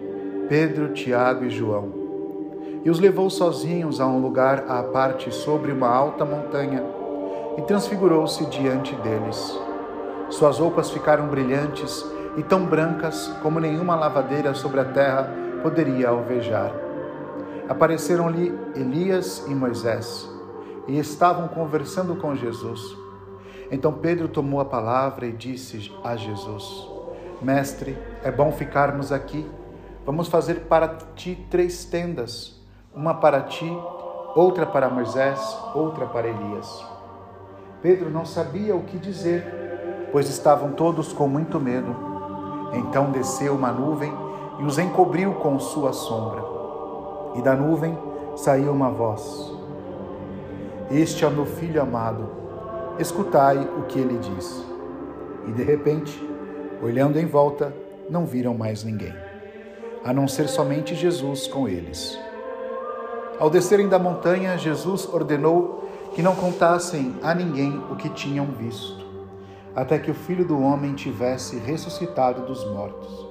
Pedro, 0.48 0.94
Tiago 0.94 1.44
e 1.44 1.50
João 1.50 1.92
e 2.82 2.88
os 2.88 2.98
levou 2.98 3.28
sozinhos 3.28 4.00
a 4.00 4.06
um 4.06 4.18
lugar 4.22 4.64
à 4.66 4.82
parte 4.84 5.30
sobre 5.30 5.70
uma 5.70 5.86
alta 5.86 6.24
montanha 6.24 6.82
e 7.58 7.60
transfigurou-se 7.60 8.46
diante 8.46 8.94
deles. 8.94 9.60
Suas 10.30 10.58
roupas 10.58 10.90
ficaram 10.90 11.28
brilhantes 11.28 12.02
e 12.38 12.42
tão 12.42 12.64
brancas 12.64 13.28
como 13.42 13.60
nenhuma 13.60 13.94
lavadeira 13.94 14.54
sobre 14.54 14.80
a 14.80 14.86
terra 14.86 15.30
poderia 15.62 16.08
alvejar. 16.08 16.72
Apareceram-lhe 17.68 18.58
Elias 18.74 19.44
e 19.46 19.54
Moisés 19.54 20.26
e 20.86 20.98
estavam 20.98 21.48
conversando 21.48 22.16
com 22.16 22.34
Jesus. 22.34 23.07
Então 23.70 23.92
Pedro 23.92 24.28
tomou 24.28 24.60
a 24.60 24.64
palavra 24.64 25.26
e 25.26 25.32
disse 25.32 25.92
a 26.02 26.16
Jesus: 26.16 26.88
Mestre, 27.42 27.96
é 28.22 28.30
bom 28.30 28.50
ficarmos 28.50 29.12
aqui. 29.12 29.48
Vamos 30.04 30.28
fazer 30.28 30.60
para 30.60 30.88
ti 31.14 31.46
três 31.50 31.84
tendas: 31.84 32.60
uma 32.94 33.14
para 33.14 33.42
ti, 33.42 33.70
outra 34.34 34.64
para 34.64 34.88
Moisés, 34.88 35.38
outra 35.74 36.06
para 36.06 36.28
Elias. 36.28 36.84
Pedro 37.82 38.10
não 38.10 38.24
sabia 38.24 38.74
o 38.74 38.82
que 38.82 38.98
dizer, 38.98 40.08
pois 40.10 40.28
estavam 40.28 40.72
todos 40.72 41.12
com 41.12 41.28
muito 41.28 41.60
medo. 41.60 41.94
Então 42.72 43.10
desceu 43.10 43.54
uma 43.54 43.70
nuvem 43.70 44.12
e 44.58 44.64
os 44.64 44.78
encobriu 44.78 45.34
com 45.34 45.58
sua 45.58 45.92
sombra. 45.92 46.42
E 47.36 47.42
da 47.42 47.54
nuvem 47.54 47.96
saiu 48.34 48.72
uma 48.72 48.90
voz: 48.90 49.52
Este 50.90 51.24
é 51.24 51.28
o 51.28 51.30
meu 51.30 51.46
filho 51.46 51.80
amado, 51.80 52.37
escutai 52.98 53.58
o 53.58 53.82
que 53.84 53.98
ele 53.98 54.18
diz. 54.18 54.64
E 55.46 55.52
de 55.52 55.62
repente, 55.62 56.20
olhando 56.82 57.18
em 57.18 57.26
volta, 57.26 57.74
não 58.10 58.26
viram 58.26 58.54
mais 58.54 58.82
ninguém, 58.84 59.14
a 60.04 60.12
não 60.12 60.26
ser 60.26 60.48
somente 60.48 60.94
Jesus 60.94 61.46
com 61.46 61.68
eles. 61.68 62.18
Ao 63.38 63.48
descerem 63.48 63.88
da 63.88 63.98
montanha, 63.98 64.58
Jesus 64.58 65.08
ordenou 65.12 65.88
que 66.14 66.22
não 66.22 66.34
contassem 66.34 67.14
a 67.22 67.34
ninguém 67.34 67.80
o 67.90 67.96
que 67.96 68.08
tinham 68.08 68.46
visto, 68.46 69.06
até 69.76 69.98
que 69.98 70.10
o 70.10 70.14
filho 70.14 70.44
do 70.44 70.60
homem 70.60 70.94
tivesse 70.94 71.56
ressuscitado 71.56 72.42
dos 72.42 72.64
mortos. 72.64 73.28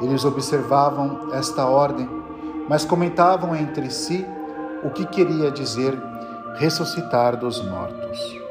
Eles 0.00 0.24
observavam 0.24 1.34
esta 1.34 1.66
ordem, 1.66 2.08
mas 2.68 2.84
comentavam 2.84 3.56
entre 3.56 3.90
si 3.90 4.24
o 4.84 4.90
que 4.90 5.04
queria 5.04 5.50
dizer 5.50 5.98
ressuscitar 6.56 7.36
dos 7.36 7.60
mortos. 7.62 8.49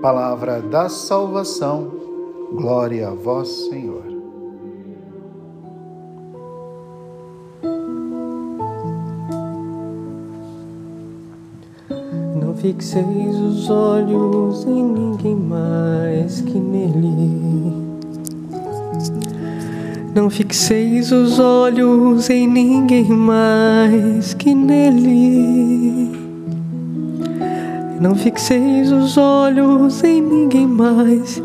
Palavra 0.00 0.62
da 0.62 0.88
salvação, 0.88 1.90
glória 2.52 3.08
a 3.08 3.10
vós, 3.10 3.48
Senhor. 3.48 4.04
Não 12.40 12.54
fixeis 12.54 13.34
os 13.40 13.68
olhos 13.68 14.64
em 14.66 14.84
ninguém 14.84 15.34
mais 15.34 16.42
que 16.42 16.60
nele. 16.60 17.88
Não 20.14 20.30
fixeis 20.30 21.10
os 21.10 21.40
olhos 21.40 22.30
em 22.30 22.46
ninguém 22.46 23.08
mais 23.08 24.32
que 24.32 24.54
nele. 24.54 26.27
Não 28.00 28.14
fixeis 28.14 28.92
os 28.92 29.16
olhos 29.16 30.04
em 30.04 30.22
ninguém 30.22 30.68
mais. 30.68 31.42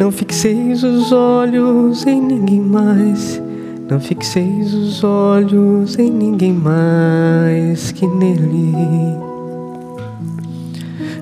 Não 0.00 0.10
fixeis 0.10 0.82
os 0.82 1.12
olhos 1.12 2.06
em 2.06 2.18
ninguém 2.18 2.60
mais. 2.62 3.42
Não 3.90 4.00
fixeis 4.00 4.72
os 4.72 5.04
olhos 5.04 5.98
em 5.98 6.10
ninguém 6.10 6.54
mais 6.54 7.92
que 7.92 8.06
nele. 8.06 8.72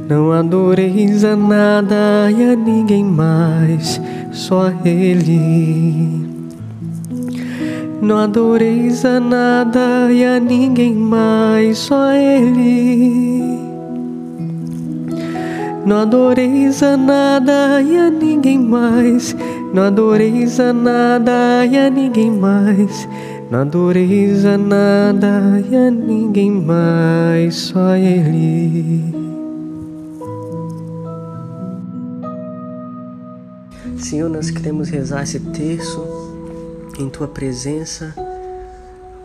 Não 0.09 0.30
adoreis 0.30 1.24
a 1.24 1.35
nada 1.35 2.30
e 2.30 2.42
a 2.42 2.54
ninguém 2.54 3.04
mais, 3.04 4.00
só 4.30 4.68
a 4.68 4.88
Ele. 4.88 6.28
Não 8.00 8.18
adoreis 8.18 9.04
a 9.04 9.18
nada 9.18 10.12
e 10.12 10.24
a 10.24 10.38
ninguém 10.38 10.94
mais, 10.94 11.78
só 11.78 11.96
a 11.96 12.16
Ele. 12.16 13.60
Não 15.87 15.97
adoreis 15.97 16.83
a 16.83 16.97
nada 16.97 17.81
e 17.81 17.97
a 17.97 18.11
ninguém 18.11 18.59
mais. 18.59 19.35
Não 19.73 19.85
adoreis 19.85 20.61
a 20.61 20.73
nada 20.73 21.64
e 21.64 21.79
a 21.79 21.88
ninguém 21.88 22.31
mais. 22.31 23.09
Não 23.51 23.61
adoreis 23.61 24.45
a 24.45 24.59
nada 24.59 25.64
e 25.69 25.75
a 25.75 25.90
ninguém 25.90 26.51
mais, 26.51 27.55
só 27.55 27.97
Ele. 27.97 29.12
Senhor, 33.97 34.29
nós 34.29 34.51
queremos 34.51 34.88
rezar 34.88 35.23
esse 35.23 35.40
terço 35.40 36.07
em 36.99 37.09
Tua 37.09 37.27
presença, 37.27 38.14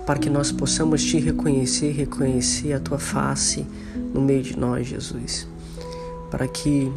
para 0.06 0.20
que 0.20 0.30
nós 0.30 0.52
possamos 0.52 1.04
Te 1.04 1.20
reconhecer, 1.20 1.92
reconhecer 1.92 2.74
a 2.74 2.80
Tua 2.80 2.98
face 2.98 3.66
no 4.14 4.22
meio 4.22 4.42
de 4.42 4.58
nós, 4.58 4.88
Jesus. 4.88 5.55
Para 6.30 6.48
que 6.48 6.92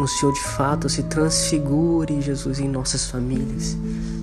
o 0.00 0.06
Senhor 0.06 0.32
de 0.32 0.42
fato 0.42 0.88
se 0.88 1.02
transfigure, 1.04 2.20
Jesus, 2.20 2.58
em 2.58 2.68
nossas 2.68 3.10
famílias, 3.10 3.76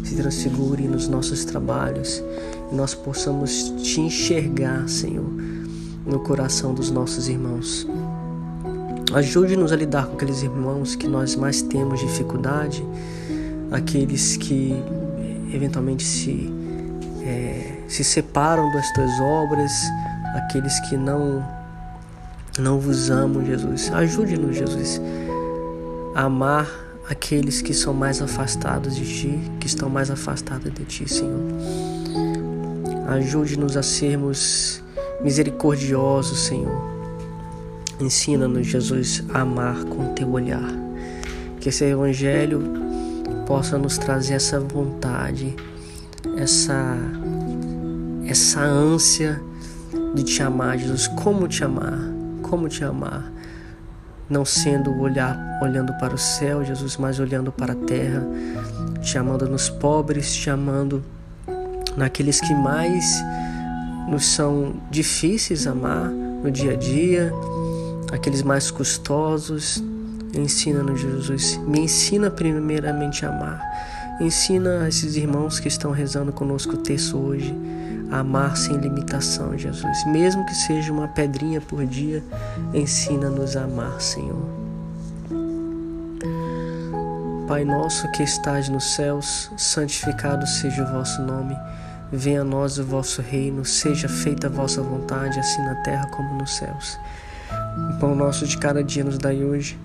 se 0.03 0.15
transfigure 0.15 0.87
nos 0.87 1.07
nossos 1.07 1.45
trabalhos, 1.45 2.23
e 2.71 2.75
nós 2.75 2.93
possamos 2.93 3.71
Te 3.83 4.01
enxergar, 4.01 4.87
Senhor, 4.89 5.29
no 6.05 6.19
coração 6.19 6.73
dos 6.73 6.89
nossos 6.89 7.27
irmãos. 7.27 7.87
Ajude-nos 9.13 9.71
a 9.71 9.75
lidar 9.75 10.07
com 10.07 10.15
aqueles 10.15 10.41
irmãos 10.41 10.95
que 10.95 11.07
nós 11.07 11.35
mais 11.35 11.61
temos 11.61 11.99
dificuldade, 11.99 12.83
aqueles 13.71 14.37
que 14.37 14.73
eventualmente 15.53 16.03
se, 16.03 16.49
é, 17.21 17.83
se 17.87 18.03
separam 18.03 18.71
das 18.71 18.91
tuas 18.93 19.19
obras, 19.19 19.71
aqueles 20.35 20.79
que 20.89 20.95
não, 20.95 21.45
não 22.61 22.79
vos 22.79 23.09
amam, 23.09 23.45
Jesus. 23.45 23.91
Ajude-nos, 23.91 24.55
Jesus, 24.55 25.01
a 26.15 26.23
amar 26.23 26.69
aqueles 27.09 27.61
que 27.61 27.73
são 27.73 27.93
mais 27.93 28.21
afastados 28.21 28.95
de 28.95 29.05
Ti, 29.05 29.39
que 29.59 29.67
estão 29.67 29.89
mais 29.89 30.09
afastados 30.09 30.71
de 30.73 30.85
Ti, 30.85 31.11
Senhor. 31.11 31.41
Ajude-nos 33.07 33.75
a 33.75 33.83
sermos 33.83 34.81
misericordiosos, 35.21 36.45
Senhor 36.45 36.91
Ensina-nos, 38.01 38.65
Jesus, 38.65 39.23
a 39.31 39.41
amar 39.41 39.83
com 39.83 40.11
teu 40.15 40.31
olhar. 40.31 40.73
Que 41.59 41.69
esse 41.69 41.85
Evangelho 41.85 42.63
possa 43.45 43.77
nos 43.77 43.99
trazer 43.99 44.33
essa 44.33 44.59
vontade, 44.59 45.55
essa, 46.35 46.97
essa 48.25 48.61
ânsia 48.61 49.39
de 50.15 50.23
te 50.23 50.41
amar, 50.41 50.79
Jesus. 50.79 51.07
Como 51.09 51.47
te 51.47 51.63
amar? 51.63 52.10
Como 52.51 52.67
te 52.67 52.83
amar? 52.83 53.31
Não 54.29 54.43
sendo 54.43 54.93
olhar, 54.99 55.39
olhando 55.63 55.93
para 55.93 56.13
o 56.13 56.17
céu, 56.17 56.65
Jesus, 56.65 56.97
mas 56.97 57.17
olhando 57.17 57.49
para 57.49 57.71
a 57.71 57.75
terra, 57.77 58.27
te 59.01 59.17
amando 59.17 59.47
nos 59.47 59.69
pobres, 59.69 60.35
te 60.35 60.49
amando 60.49 61.01
naqueles 61.95 62.41
que 62.41 62.53
mais 62.53 63.23
nos 64.05 64.25
são 64.25 64.73
difíceis 64.91 65.65
amar 65.65 66.09
no 66.09 66.51
dia 66.51 66.73
a 66.73 66.75
dia 66.75 67.31
aqueles 68.11 68.43
mais 68.43 68.69
custosos. 68.69 69.81
Ensina-nos, 70.33 70.99
Jesus. 70.99 71.57
Me 71.65 71.79
ensina 71.79 72.29
primeiramente 72.29 73.25
a 73.25 73.29
amar. 73.29 73.61
Ensina 74.19 74.89
esses 74.89 75.15
irmãos 75.15 75.57
que 75.57 75.69
estão 75.69 75.91
rezando 75.91 76.33
conosco 76.33 76.73
o 76.73 76.77
texto 76.77 77.17
hoje 77.17 77.55
amar 78.11 78.57
sem 78.57 78.75
limitação, 78.77 79.57
Jesus. 79.57 80.05
Mesmo 80.05 80.45
que 80.45 80.53
seja 80.53 80.91
uma 80.91 81.07
pedrinha 81.07 81.61
por 81.61 81.85
dia, 81.85 82.23
ensina-nos 82.73 83.55
a 83.55 83.63
amar, 83.63 83.99
Senhor. 84.01 84.45
Pai 87.47 87.65
nosso 87.65 88.09
que 88.11 88.23
estás 88.23 88.69
nos 88.69 88.95
céus, 88.95 89.51
santificado 89.57 90.45
seja 90.45 90.83
o 90.83 90.91
vosso 90.91 91.21
nome. 91.21 91.55
Venha 92.11 92.41
a 92.41 92.45
nós 92.45 92.77
o 92.77 92.83
vosso 92.83 93.21
reino, 93.21 93.63
seja 93.63 94.07
feita 94.09 94.47
a 94.47 94.49
vossa 94.49 94.81
vontade, 94.81 95.39
assim 95.39 95.61
na 95.61 95.75
terra 95.75 96.05
como 96.07 96.33
nos 96.35 96.55
céus. 96.55 96.99
O 97.89 97.99
pão 97.99 98.15
nosso 98.15 98.45
de 98.45 98.57
cada 98.57 98.83
dia 98.83 99.03
nos 99.03 99.17
dai 99.17 99.43
hoje. 99.43 99.77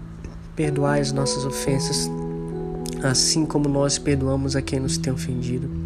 Perdoai 0.54 1.00
as 1.00 1.12
nossas 1.12 1.44
ofensas, 1.44 2.10
assim 3.02 3.44
como 3.44 3.68
nós 3.68 3.98
perdoamos 3.98 4.56
a 4.56 4.62
quem 4.62 4.80
nos 4.80 4.96
tem 4.96 5.12
ofendido. 5.12 5.85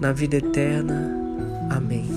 na 0.00 0.12
vida 0.12 0.36
eterna. 0.36 1.10
Amém. 1.70 2.08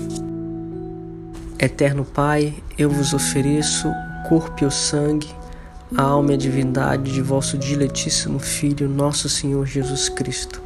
Eterno 1.58 2.04
Pai, 2.04 2.54
eu 2.76 2.90
vos 2.90 3.12
ofereço 3.12 3.92
corpo 4.28 4.64
e 4.64 4.66
o 4.66 4.70
sangue 4.70 5.28
a 5.96 6.02
alma 6.02 6.32
e 6.32 6.34
a 6.34 6.38
divindade 6.38 7.12
de 7.12 7.20
vosso 7.20 7.58
diletíssimo 7.58 8.38
Filho, 8.38 8.88
nosso 8.88 9.28
Senhor 9.28 9.66
Jesus 9.66 10.08
Cristo, 10.08 10.62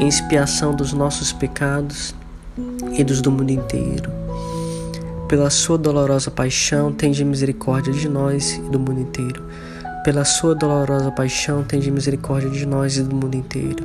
em 0.00 0.08
expiação 0.08 0.74
dos 0.74 0.92
nossos 0.92 1.32
pecados 1.32 2.14
e 2.92 3.04
dos 3.04 3.20
do 3.20 3.30
mundo 3.30 3.50
inteiro. 3.50 4.10
Pela 5.28 5.50
sua 5.50 5.76
dolorosa 5.76 6.30
paixão, 6.30 6.92
tende 6.92 7.24
misericórdia 7.24 7.92
de 7.92 8.08
nós 8.08 8.52
e 8.52 8.60
do 8.70 8.78
mundo 8.78 9.00
inteiro. 9.00 9.44
Pela 10.04 10.24
sua 10.24 10.54
dolorosa 10.54 11.10
paixão, 11.10 11.64
tende 11.64 11.90
misericórdia 11.90 12.48
de 12.48 12.64
nós 12.64 12.96
e 12.96 13.02
do 13.02 13.14
mundo 13.14 13.34
inteiro. 13.34 13.84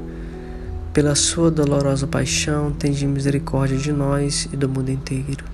Pela 0.93 1.15
sua 1.15 1.49
dolorosa 1.49 2.05
paixão, 2.05 2.71
tende 2.71 3.07
misericórdia 3.07 3.77
de 3.77 3.91
nós 3.91 4.47
e 4.51 4.57
do 4.57 4.67
mundo 4.67 4.89
inteiro. 4.89 5.45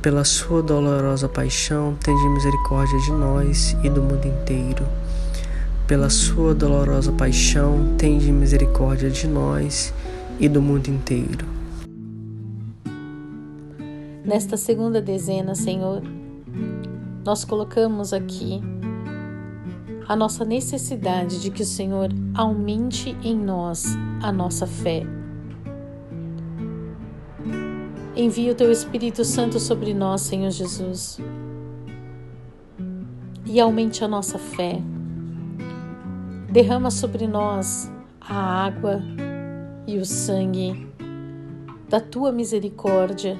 Pela 0.00 0.24
sua 0.24 0.62
dolorosa 0.62 1.28
paixão, 1.28 1.96
tende 2.02 2.28
misericórdia 2.28 2.98
de 3.00 3.10
nós 3.12 3.76
e 3.82 3.88
do 3.88 4.02
mundo 4.02 4.26
inteiro 4.26 4.86
pela 5.86 6.08
sua 6.08 6.54
dolorosa 6.54 7.12
paixão, 7.12 7.94
tende 7.98 8.32
misericórdia 8.32 9.10
de 9.10 9.26
nós 9.26 9.92
e 10.40 10.48
do 10.48 10.60
mundo 10.62 10.88
inteiro. 10.88 11.46
Nesta 14.24 14.56
segunda 14.56 15.02
dezena, 15.02 15.54
Senhor, 15.54 16.02
nós 17.22 17.44
colocamos 17.44 18.14
aqui 18.14 18.62
a 20.06 20.14
nossa 20.14 20.44
necessidade 20.44 21.40
de 21.40 21.50
que 21.50 21.62
o 21.62 21.66
Senhor 21.66 22.10
aumente 22.34 23.16
em 23.22 23.36
nós 23.36 23.96
a 24.22 24.30
nossa 24.30 24.66
fé. 24.66 25.02
Envia 28.16 28.52
o 28.52 28.54
teu 28.54 28.70
Espírito 28.70 29.24
Santo 29.24 29.58
sobre 29.58 29.92
nós, 29.92 30.20
Senhor 30.20 30.50
Jesus, 30.50 31.18
e 33.44 33.60
aumente 33.60 34.04
a 34.04 34.08
nossa 34.08 34.38
fé 34.38 34.80
Derrama 36.54 36.88
sobre 36.88 37.26
nós 37.26 37.90
a 38.20 38.64
água 38.64 39.02
e 39.88 39.98
o 39.98 40.06
sangue 40.06 40.88
da 41.88 41.98
tua 41.98 42.30
misericórdia 42.30 43.36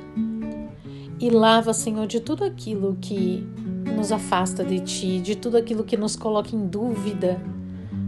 e 1.24 1.30
lava, 1.30 1.72
Senhor, 1.72 2.06
de 2.06 2.20
tudo 2.20 2.44
aquilo 2.44 2.98
que 3.00 3.48
nos 3.96 4.12
afasta 4.12 4.62
de 4.62 4.78
ti, 4.80 5.18
de 5.20 5.34
tudo 5.34 5.56
aquilo 5.56 5.82
que 5.82 5.96
nos 5.96 6.16
coloca 6.16 6.54
em 6.54 6.66
dúvida 6.66 7.40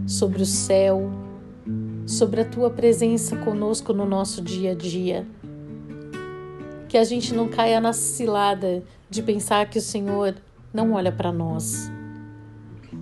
sobre 0.05 0.43
o 0.43 0.45
céu, 0.45 1.09
sobre 2.05 2.41
a 2.41 2.45
tua 2.45 2.69
presença 2.69 3.35
conosco 3.37 3.91
no 3.91 4.05
nosso 4.05 4.39
dia 4.39 4.73
a 4.73 4.75
dia. 4.75 5.25
Que 6.87 6.95
a 6.95 7.03
gente 7.03 7.33
não 7.33 7.47
caia 7.47 7.81
na 7.81 7.91
cilada 7.91 8.83
de 9.09 9.23
pensar 9.23 9.67
que 9.67 9.79
o 9.79 9.81
Senhor 9.81 10.35
não 10.71 10.93
olha 10.93 11.11
para 11.11 11.31
nós 11.31 11.91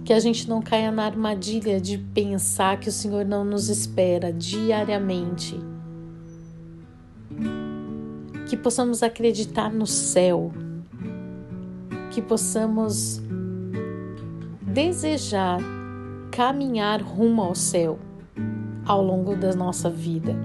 que 0.05 0.13
a 0.13 0.19
gente 0.19 0.47
não 0.47 0.61
caia 0.61 0.91
na 0.91 1.03
armadilha 1.03 1.81
de 1.81 1.97
pensar 1.97 2.79
que 2.79 2.89
o 2.89 2.91
Senhor 2.91 3.25
não 3.25 3.43
nos 3.43 3.69
espera 3.69 4.31
diariamente. 4.31 5.59
Que 8.47 8.55
possamos 8.55 9.01
acreditar 9.01 9.71
no 9.71 9.87
céu, 9.87 10.51
que 12.11 12.21
possamos 12.21 13.21
desejar 14.61 15.59
caminhar 16.31 17.01
rumo 17.01 17.41
ao 17.41 17.55
céu 17.55 17.97
ao 18.85 19.01
longo 19.01 19.35
da 19.35 19.53
nossa 19.55 19.89
vida. 19.89 20.35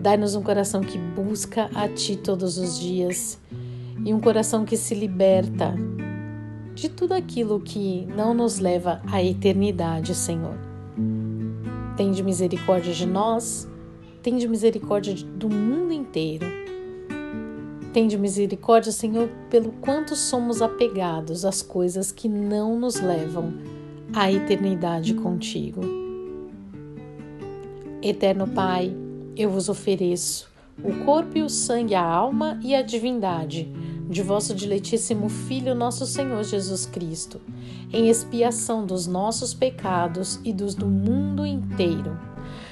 Dai-nos 0.00 0.34
um 0.34 0.42
coração 0.42 0.80
que 0.80 0.96
busca 0.96 1.68
a 1.74 1.88
Ti 1.88 2.16
todos 2.16 2.56
os 2.56 2.78
dias 2.78 3.38
e 4.04 4.12
um 4.14 4.20
coração 4.20 4.64
que 4.64 4.76
se 4.76 4.94
liberta 4.94 5.74
de 6.74 6.88
tudo 6.88 7.14
aquilo 7.14 7.60
que 7.60 8.06
não 8.16 8.32
nos 8.32 8.58
leva 8.58 9.02
à 9.10 9.22
eternidade, 9.22 10.14
Senhor. 10.14 10.56
Tende 11.96 12.22
misericórdia 12.22 12.92
de 12.92 13.06
nós, 13.06 13.68
tende 14.22 14.46
misericórdia 14.46 15.14
do 15.14 15.48
mundo 15.48 15.92
inteiro. 15.92 16.46
Tende 17.92 18.16
misericórdia, 18.16 18.92
Senhor, 18.92 19.28
pelo 19.50 19.72
quanto 19.72 20.16
somos 20.16 20.62
apegados 20.62 21.44
às 21.44 21.60
coisas 21.60 22.10
que 22.10 22.28
não 22.28 22.78
nos 22.78 23.00
levam 23.00 23.52
à 24.14 24.32
eternidade 24.32 25.14
contigo. 25.14 25.82
Eterno 28.00 28.46
Pai, 28.46 28.96
eu 29.36 29.50
vos 29.50 29.68
ofereço 29.68 30.50
o 30.82 31.04
corpo 31.04 31.36
e 31.36 31.42
o 31.42 31.50
sangue, 31.50 31.94
a 31.94 32.02
alma 32.02 32.58
e 32.62 32.74
a 32.74 32.82
divindade 32.82 33.70
de 34.08 34.22
vosso 34.22 34.54
diletíssimo 34.54 35.28
Filho, 35.28 35.74
nosso 35.74 36.06
Senhor 36.06 36.42
Jesus 36.44 36.86
Cristo, 36.86 37.40
em 37.92 38.08
expiação 38.08 38.84
dos 38.84 39.06
nossos 39.06 39.54
pecados 39.54 40.40
e 40.44 40.52
dos 40.52 40.74
do 40.74 40.86
mundo 40.86 41.46
inteiro. 41.46 42.31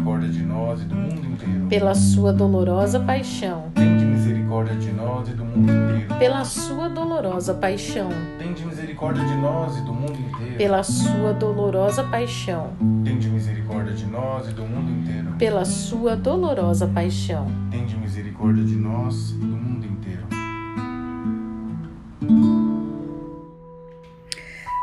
Misericórdia 0.00 0.28
de 0.30 0.42
nós 0.42 0.80
e 0.80 0.84
do 0.86 0.94
mundo 0.94 1.26
inteiro. 1.26 1.66
Pela 1.68 1.94
sua 1.94 2.32
dolorosa 2.32 3.00
paixão. 3.00 3.70
Tende 3.74 4.04
misericórdia 4.06 4.74
de 4.76 4.92
nós 4.92 5.28
e 5.28 5.32
do 5.32 5.44
mundo 5.44 5.70
inteiro. 5.70 6.18
Pela 6.18 6.44
sua 6.44 6.88
dolorosa 6.88 7.54
paixão. 7.54 8.08
Tende 8.38 8.64
misericórdia 8.64 9.22
de 9.22 9.36
nós 9.36 9.76
e 9.76 9.82
do 9.82 9.92
mundo 9.92 10.18
inteiro. 10.18 10.56
Pela 10.56 10.82
sua 10.82 11.34
dolorosa 11.34 12.02
paixão. 12.04 12.72
Tende 13.04 13.28
misericórdia 13.28 13.92
de 13.92 14.06
nós 14.06 14.48
e 14.48 14.52
do 14.54 14.62
mundo 14.62 14.90
inteiro. 14.90 15.34
Pela 15.38 15.64
sua 15.66 16.16
dolorosa 16.16 16.88
paixão. 16.88 17.46
Tende 17.70 17.94
misericórdia 17.98 18.64
de 18.64 18.76
nós 18.76 19.32
e 19.32 19.34
do 19.34 19.56
mundo 19.56 19.86
inteiro. 19.86 20.26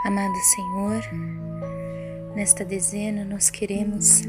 Amado 0.06 0.36
Senhor, 0.36 1.01
nesta 2.36 2.63
dezena 2.63 3.25
nós 3.25 3.49
queremos 3.49 4.21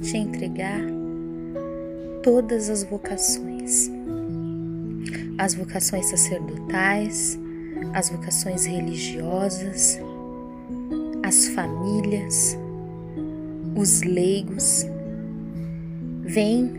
te 0.00 0.16
entregar 0.16 0.80
todas 2.22 2.70
as 2.70 2.82
vocações, 2.84 3.90
as 5.38 5.54
vocações 5.54 6.06
sacerdotais, 6.06 7.38
as 7.94 8.10
vocações 8.10 8.66
religiosas, 8.66 9.98
as 11.22 11.48
famílias, 11.48 12.56
os 13.76 14.02
leigos. 14.02 14.86
Vem 16.22 16.72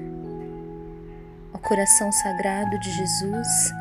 ao 1.54 1.60
coração 1.60 2.12
sagrado 2.12 2.80
de 2.80 2.92
Jesus 2.92 3.72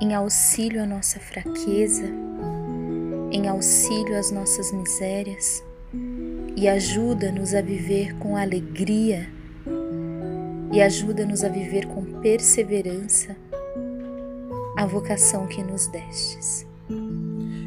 em 0.00 0.14
auxílio 0.14 0.82
à 0.82 0.86
nossa 0.86 1.18
fraqueza, 1.18 2.04
em 3.30 3.48
auxílio 3.48 4.18
às 4.18 4.30
nossas 4.30 4.72
misérias 4.72 5.62
e 6.58 6.66
ajuda-nos 6.66 7.54
a 7.54 7.60
viver 7.60 8.16
com 8.16 8.36
alegria 8.36 9.28
e 10.72 10.82
ajuda-nos 10.82 11.44
a 11.44 11.48
viver 11.48 11.86
com 11.86 12.02
perseverança 12.20 13.36
a 14.76 14.84
vocação 14.84 15.46
que 15.46 15.62
nos 15.62 15.86
destes. 15.86 16.66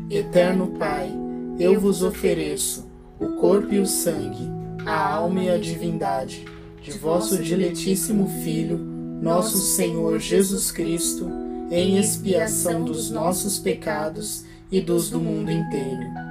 Eterno 0.09 0.73
Pai, 0.77 1.09
eu 1.57 1.79
vos 1.79 2.03
ofereço 2.03 2.85
o 3.17 3.37
corpo 3.39 3.73
e 3.73 3.79
o 3.79 3.85
sangue, 3.85 4.49
a 4.85 5.13
alma 5.13 5.41
e 5.41 5.49
a 5.49 5.57
divindade 5.57 6.43
de 6.81 6.91
vosso 6.91 7.41
diletíssimo 7.41 8.27
Filho, 8.43 8.77
nosso 8.77 9.57
Senhor 9.57 10.19
Jesus 10.19 10.69
Cristo, 10.69 11.31
em 11.71 11.97
expiação 11.97 12.83
dos 12.83 13.09
nossos 13.09 13.57
pecados 13.57 14.43
e 14.69 14.81
dos 14.81 15.09
do 15.09 15.21
mundo 15.21 15.49
inteiro. 15.49 16.30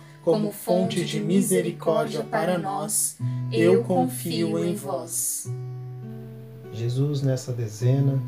como 0.23 0.51
fonte 0.51 1.03
de 1.03 1.19
misericórdia 1.19 2.23
para 2.23 2.57
nós, 2.57 3.17
eu 3.51 3.83
confio 3.83 4.63
em 4.63 4.75
vós. 4.75 5.51
Jesus, 6.71 7.21
nessa 7.21 7.51
dezena, 7.51 8.21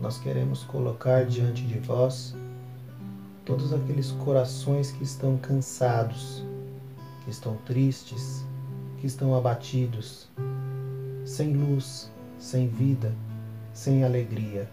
nós 0.00 0.18
queremos 0.18 0.62
colocar 0.64 1.24
diante 1.24 1.62
de 1.62 1.78
vós 1.78 2.34
todos 3.44 3.72
aqueles 3.72 4.10
corações 4.10 4.90
que 4.90 5.02
estão 5.02 5.36
cansados, 5.38 6.44
que 7.24 7.30
estão 7.30 7.56
tristes, 7.64 8.44
que 8.98 9.06
estão 9.06 9.34
abatidos, 9.34 10.28
sem 11.24 11.54
luz, 11.54 12.10
sem 12.38 12.68
vida, 12.68 13.14
sem 13.72 14.04
alegria. 14.04 14.68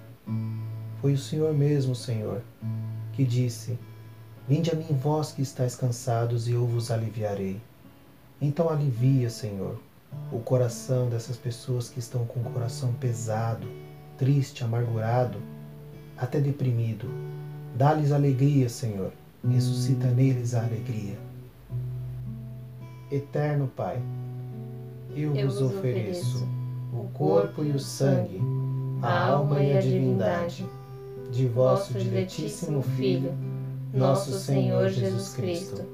Foi 0.99 1.13
o 1.13 1.17
Senhor 1.17 1.53
mesmo, 1.53 1.95
Senhor, 1.95 2.41
que 3.13 3.23
disse: 3.23 3.77
Vinde 4.51 4.69
a 4.69 4.75
mim, 4.75 4.99
vós 5.01 5.31
que 5.31 5.41
estáis 5.41 5.77
cansados, 5.77 6.45
e 6.45 6.51
eu 6.51 6.67
vos 6.67 6.91
aliviarei. 6.91 7.57
Então 8.41 8.67
alivia, 8.67 9.29
Senhor, 9.29 9.79
o 10.29 10.39
coração 10.39 11.07
dessas 11.07 11.37
pessoas 11.37 11.87
que 11.87 11.99
estão 11.99 12.25
com 12.25 12.41
o 12.41 12.51
coração 12.51 12.91
pesado, 12.91 13.65
triste, 14.17 14.61
amargurado, 14.61 15.37
até 16.17 16.41
deprimido. 16.41 17.07
Dá-lhes 17.77 18.11
alegria, 18.11 18.67
Senhor. 18.67 19.13
Ressuscita 19.49 20.07
neles 20.07 20.53
a 20.53 20.65
alegria. 20.65 21.17
Eterno 23.09 23.71
Pai, 23.73 24.01
eu, 25.15 25.33
eu 25.33 25.47
vos 25.47 25.61
ofereço 25.61 26.45
o 26.91 27.07
corpo 27.13 27.63
e 27.63 27.71
o 27.71 27.79
sangue, 27.79 28.41
a 29.01 29.27
alma 29.27 29.63
e 29.63 29.77
a 29.77 29.79
divindade 29.79 30.65
de 31.31 31.47
vosso 31.47 31.93
diletíssimo 31.93 32.81
Filho, 32.81 33.31
nosso 33.93 34.31
Senhor 34.39 34.89
Jesus 34.89 35.33
Cristo, 35.33 35.85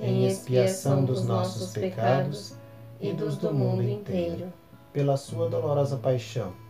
em 0.00 0.26
expiação 0.26 1.04
dos 1.04 1.24
nossos 1.24 1.72
pecados 1.72 2.54
e 3.00 3.12
dos 3.12 3.36
do 3.36 3.52
mundo 3.52 3.82
inteiro. 3.82 4.52
Pela 4.92 5.16
sua 5.16 5.48
dolorosa 5.48 5.96
paixão 5.96 6.65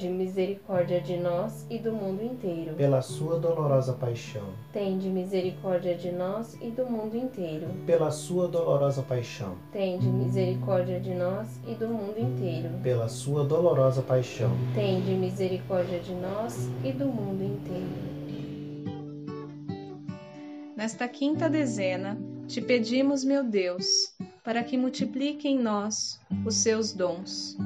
Tende 0.00 0.14
misericórdia 0.14 0.98
de 0.98 1.18
nós 1.18 1.66
e 1.68 1.78
do 1.78 1.92
mundo 1.92 2.24
inteiro. 2.24 2.74
Pela 2.74 3.02
sua 3.02 3.38
dolorosa 3.38 3.92
paixão. 3.92 4.46
Tende 4.72 5.10
misericórdia 5.10 5.94
de 5.94 6.10
nós 6.10 6.56
e 6.58 6.70
do 6.70 6.86
mundo 6.86 7.18
inteiro. 7.18 7.66
Pela 7.84 8.10
sua 8.10 8.48
dolorosa 8.48 9.02
paixão. 9.02 9.58
Tende 9.70 10.06
misericórdia 10.06 10.98
de 10.98 11.14
nós 11.14 11.48
e 11.68 11.74
do 11.74 11.86
mundo 11.86 12.18
inteiro. 12.18 12.70
Pela 12.82 13.10
sua 13.10 13.44
dolorosa 13.44 14.00
paixão. 14.00 14.50
Tende 14.74 15.10
misericórdia 15.10 16.00
de 16.00 16.14
nós 16.14 16.70
e 16.82 16.92
do 16.92 17.04
mundo 17.04 17.44
inteiro. 17.44 18.96
Nesta 20.74 21.06
quinta 21.08 21.46
dezena, 21.50 22.18
te 22.48 22.62
pedimos, 22.62 23.22
meu 23.22 23.44
Deus, 23.44 24.14
para 24.42 24.64
que 24.64 24.78
multiplique 24.78 25.46
em 25.46 25.58
nós 25.58 26.18
os 26.46 26.54
seus 26.54 26.94
dons 26.94 27.58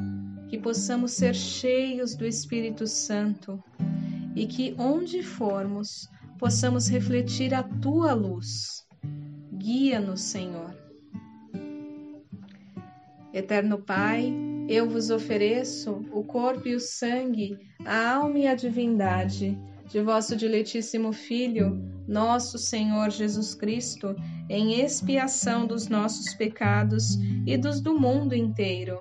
que 0.54 0.60
possamos 0.60 1.10
ser 1.10 1.34
cheios 1.34 2.14
do 2.14 2.24
Espírito 2.24 2.86
Santo 2.86 3.60
e 4.36 4.46
que, 4.46 4.72
onde 4.78 5.20
formos, 5.20 6.08
possamos 6.38 6.86
refletir 6.86 7.52
a 7.52 7.64
tua 7.64 8.14
luz. 8.14 8.86
Guia-nos, 9.52 10.20
Senhor. 10.20 10.72
Eterno 13.32 13.78
Pai, 13.78 14.32
eu 14.68 14.88
vos 14.88 15.10
ofereço 15.10 16.06
o 16.12 16.22
corpo 16.22 16.68
e 16.68 16.76
o 16.76 16.80
sangue, 16.80 17.58
a 17.84 18.14
alma 18.14 18.38
e 18.38 18.46
a 18.46 18.54
divindade 18.54 19.58
de 19.88 20.00
vosso 20.02 20.36
diletíssimo 20.36 21.12
Filho, 21.12 21.82
nosso 22.06 22.58
Senhor 22.58 23.10
Jesus 23.10 23.56
Cristo, 23.56 24.14
em 24.48 24.80
expiação 24.80 25.66
dos 25.66 25.88
nossos 25.88 26.32
pecados 26.34 27.18
e 27.44 27.56
dos 27.56 27.80
do 27.80 27.98
mundo 27.98 28.36
inteiro 28.36 29.00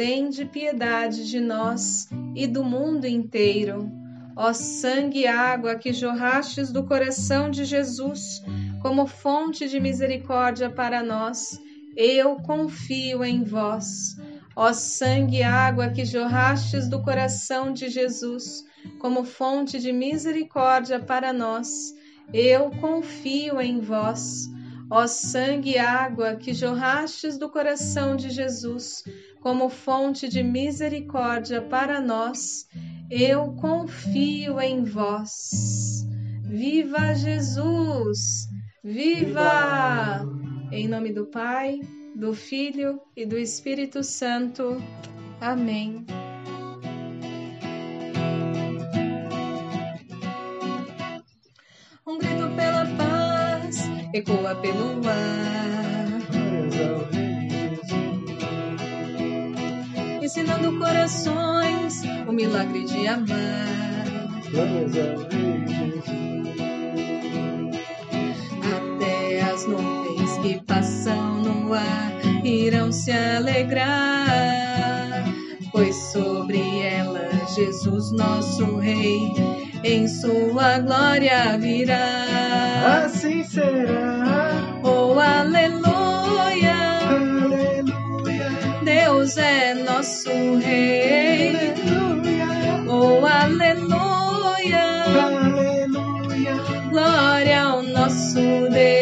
tende 0.00 0.46
piedade 0.46 1.28
de 1.28 1.38
nós 1.38 2.08
e 2.34 2.46
do 2.46 2.64
mundo 2.64 3.06
inteiro. 3.06 3.92
Ó 4.34 4.50
sangue 4.54 5.20
e 5.20 5.26
água 5.26 5.74
que 5.74 5.92
jorrastes 5.92 6.72
do 6.72 6.84
coração 6.84 7.50
de 7.50 7.66
Jesus, 7.66 8.42
como 8.80 9.06
fonte 9.06 9.68
de 9.68 9.78
misericórdia 9.78 10.70
para 10.70 11.02
nós, 11.02 11.60
eu 11.94 12.36
confio 12.36 13.22
em 13.22 13.44
vós. 13.44 14.16
Ó 14.56 14.72
sangue 14.72 15.40
e 15.40 15.42
água 15.42 15.90
que 15.90 16.06
jorrastes 16.06 16.88
do 16.88 17.02
coração 17.02 17.70
de 17.70 17.90
Jesus, 17.90 18.64
como 18.98 19.22
fonte 19.22 19.78
de 19.78 19.92
misericórdia 19.92 20.98
para 20.98 21.30
nós, 21.30 21.94
eu 22.32 22.70
confio 22.80 23.60
em 23.60 23.80
vós. 23.80 24.48
Ó 24.90 25.06
sangue 25.06 25.72
e 25.72 25.78
água 25.78 26.34
que 26.34 26.52
jorrastes 26.52 27.38
do 27.38 27.48
coração 27.48 28.16
de 28.16 28.28
Jesus, 28.28 29.04
como 29.40 29.68
fonte 29.68 30.28
de 30.28 30.42
misericórdia 30.42 31.62
para 31.62 32.00
nós, 32.00 32.66
eu 33.10 33.52
confio 33.60 34.60
em 34.60 34.84
vós. 34.84 36.04
Viva 36.42 37.14
Jesus! 37.14 38.48
Viva! 38.82 40.26
Em 40.72 40.88
nome 40.88 41.12
do 41.12 41.26
Pai, 41.26 41.80
do 42.16 42.34
Filho 42.34 43.00
e 43.16 43.24
do 43.24 43.38
Espírito 43.38 44.02
Santo. 44.02 44.82
Amém. 45.40 46.04
Ecoa 54.12 54.54
pelo 54.56 55.00
ar. 55.08 56.20
Ensinando 60.22 60.78
corações 60.78 62.02
o 62.26 62.32
milagre 62.32 62.84
de 62.84 63.06
amar. 63.06 64.06
Até 68.76 69.42
as 69.42 69.66
nuvens 69.66 70.38
que 70.38 70.60
passam 70.64 71.42
no 71.42 71.72
ar 71.72 72.12
irão 72.44 72.90
se 72.90 73.12
alegrar, 73.12 73.94
pois 75.72 75.94
sobre 76.12 76.60
ela 76.80 77.28
Jesus, 77.54 78.12
nosso 78.12 78.76
Rei, 78.76 79.32
em 79.84 80.06
sua 80.08 80.78
glória 80.78 81.56
virá. 81.58 83.08
Nosso 90.00 90.30
Rei. 90.56 91.74
Oh, 92.88 93.26
aleluia! 93.26 95.04
Aleluia. 95.04 96.54
Glória 96.88 97.62
ao 97.64 97.82
nosso 97.82 98.40
Deus, 98.70 98.99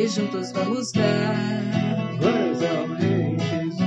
e 0.00 0.08
juntos 0.08 0.50
vamos 0.52 0.92
dar. 0.92 1.36
Glórias 2.18 2.62
ao 2.62 2.86
Rei 2.96 3.36
Jesus. 3.38 3.84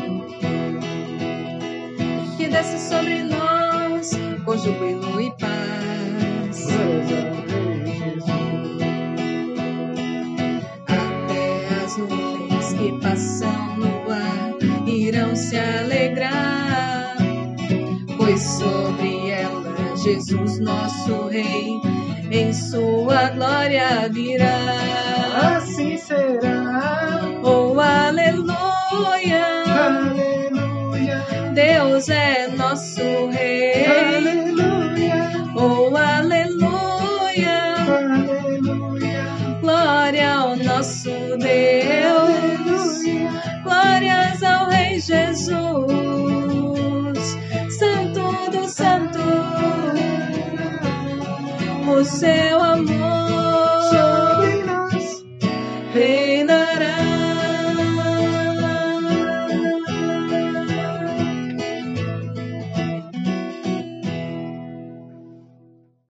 que 2.38 2.48
desce 2.48 2.90
sobre 2.90 3.24
nós 3.24 4.12
com 4.46 4.56
júbilo 4.56 5.20
e 5.20 5.32
paz. 5.32 6.68
Glórias 6.68 7.12
ao 7.12 7.34
Rei 7.48 7.86
Jesus. 7.98 8.28
Até 10.88 11.84
as 11.84 11.98
nuvens 11.98 12.74
que 12.74 12.92
passam 13.02 13.78
no 13.78 14.12
ar 14.12 14.88
irão 14.88 15.36
se 15.36 15.58
alegrar, 15.58 17.18
pois 18.18 18.40
sobre 18.40 19.32
ela 19.32 19.96
Jesus, 19.96 20.60
nosso 20.60 21.28
Rei, 21.28 21.80
em 22.30 22.54
sua 22.54 23.30
glória 23.30 24.08
virá. 24.12 25.63
Deus 31.84 32.08
é 32.08 32.48
nosso 32.48 33.28
Rei. 33.30 33.86
Aleluia. 33.86 35.30
Oh, 35.54 35.94
aleluia! 35.98 37.76
Aleluia. 37.98 39.26
Glória 39.60 40.34
ao 40.34 40.56
nosso 40.56 41.10
Deus, 41.38 43.04
glórias 43.64 44.42
ao 44.44 44.70
Rei 44.70 44.98
Jesus, 44.98 45.58
Santo 47.78 48.50
do 48.50 48.66
Santo, 48.70 49.20
o 51.92 52.04
seu 52.06 52.64
amor 52.64 53.23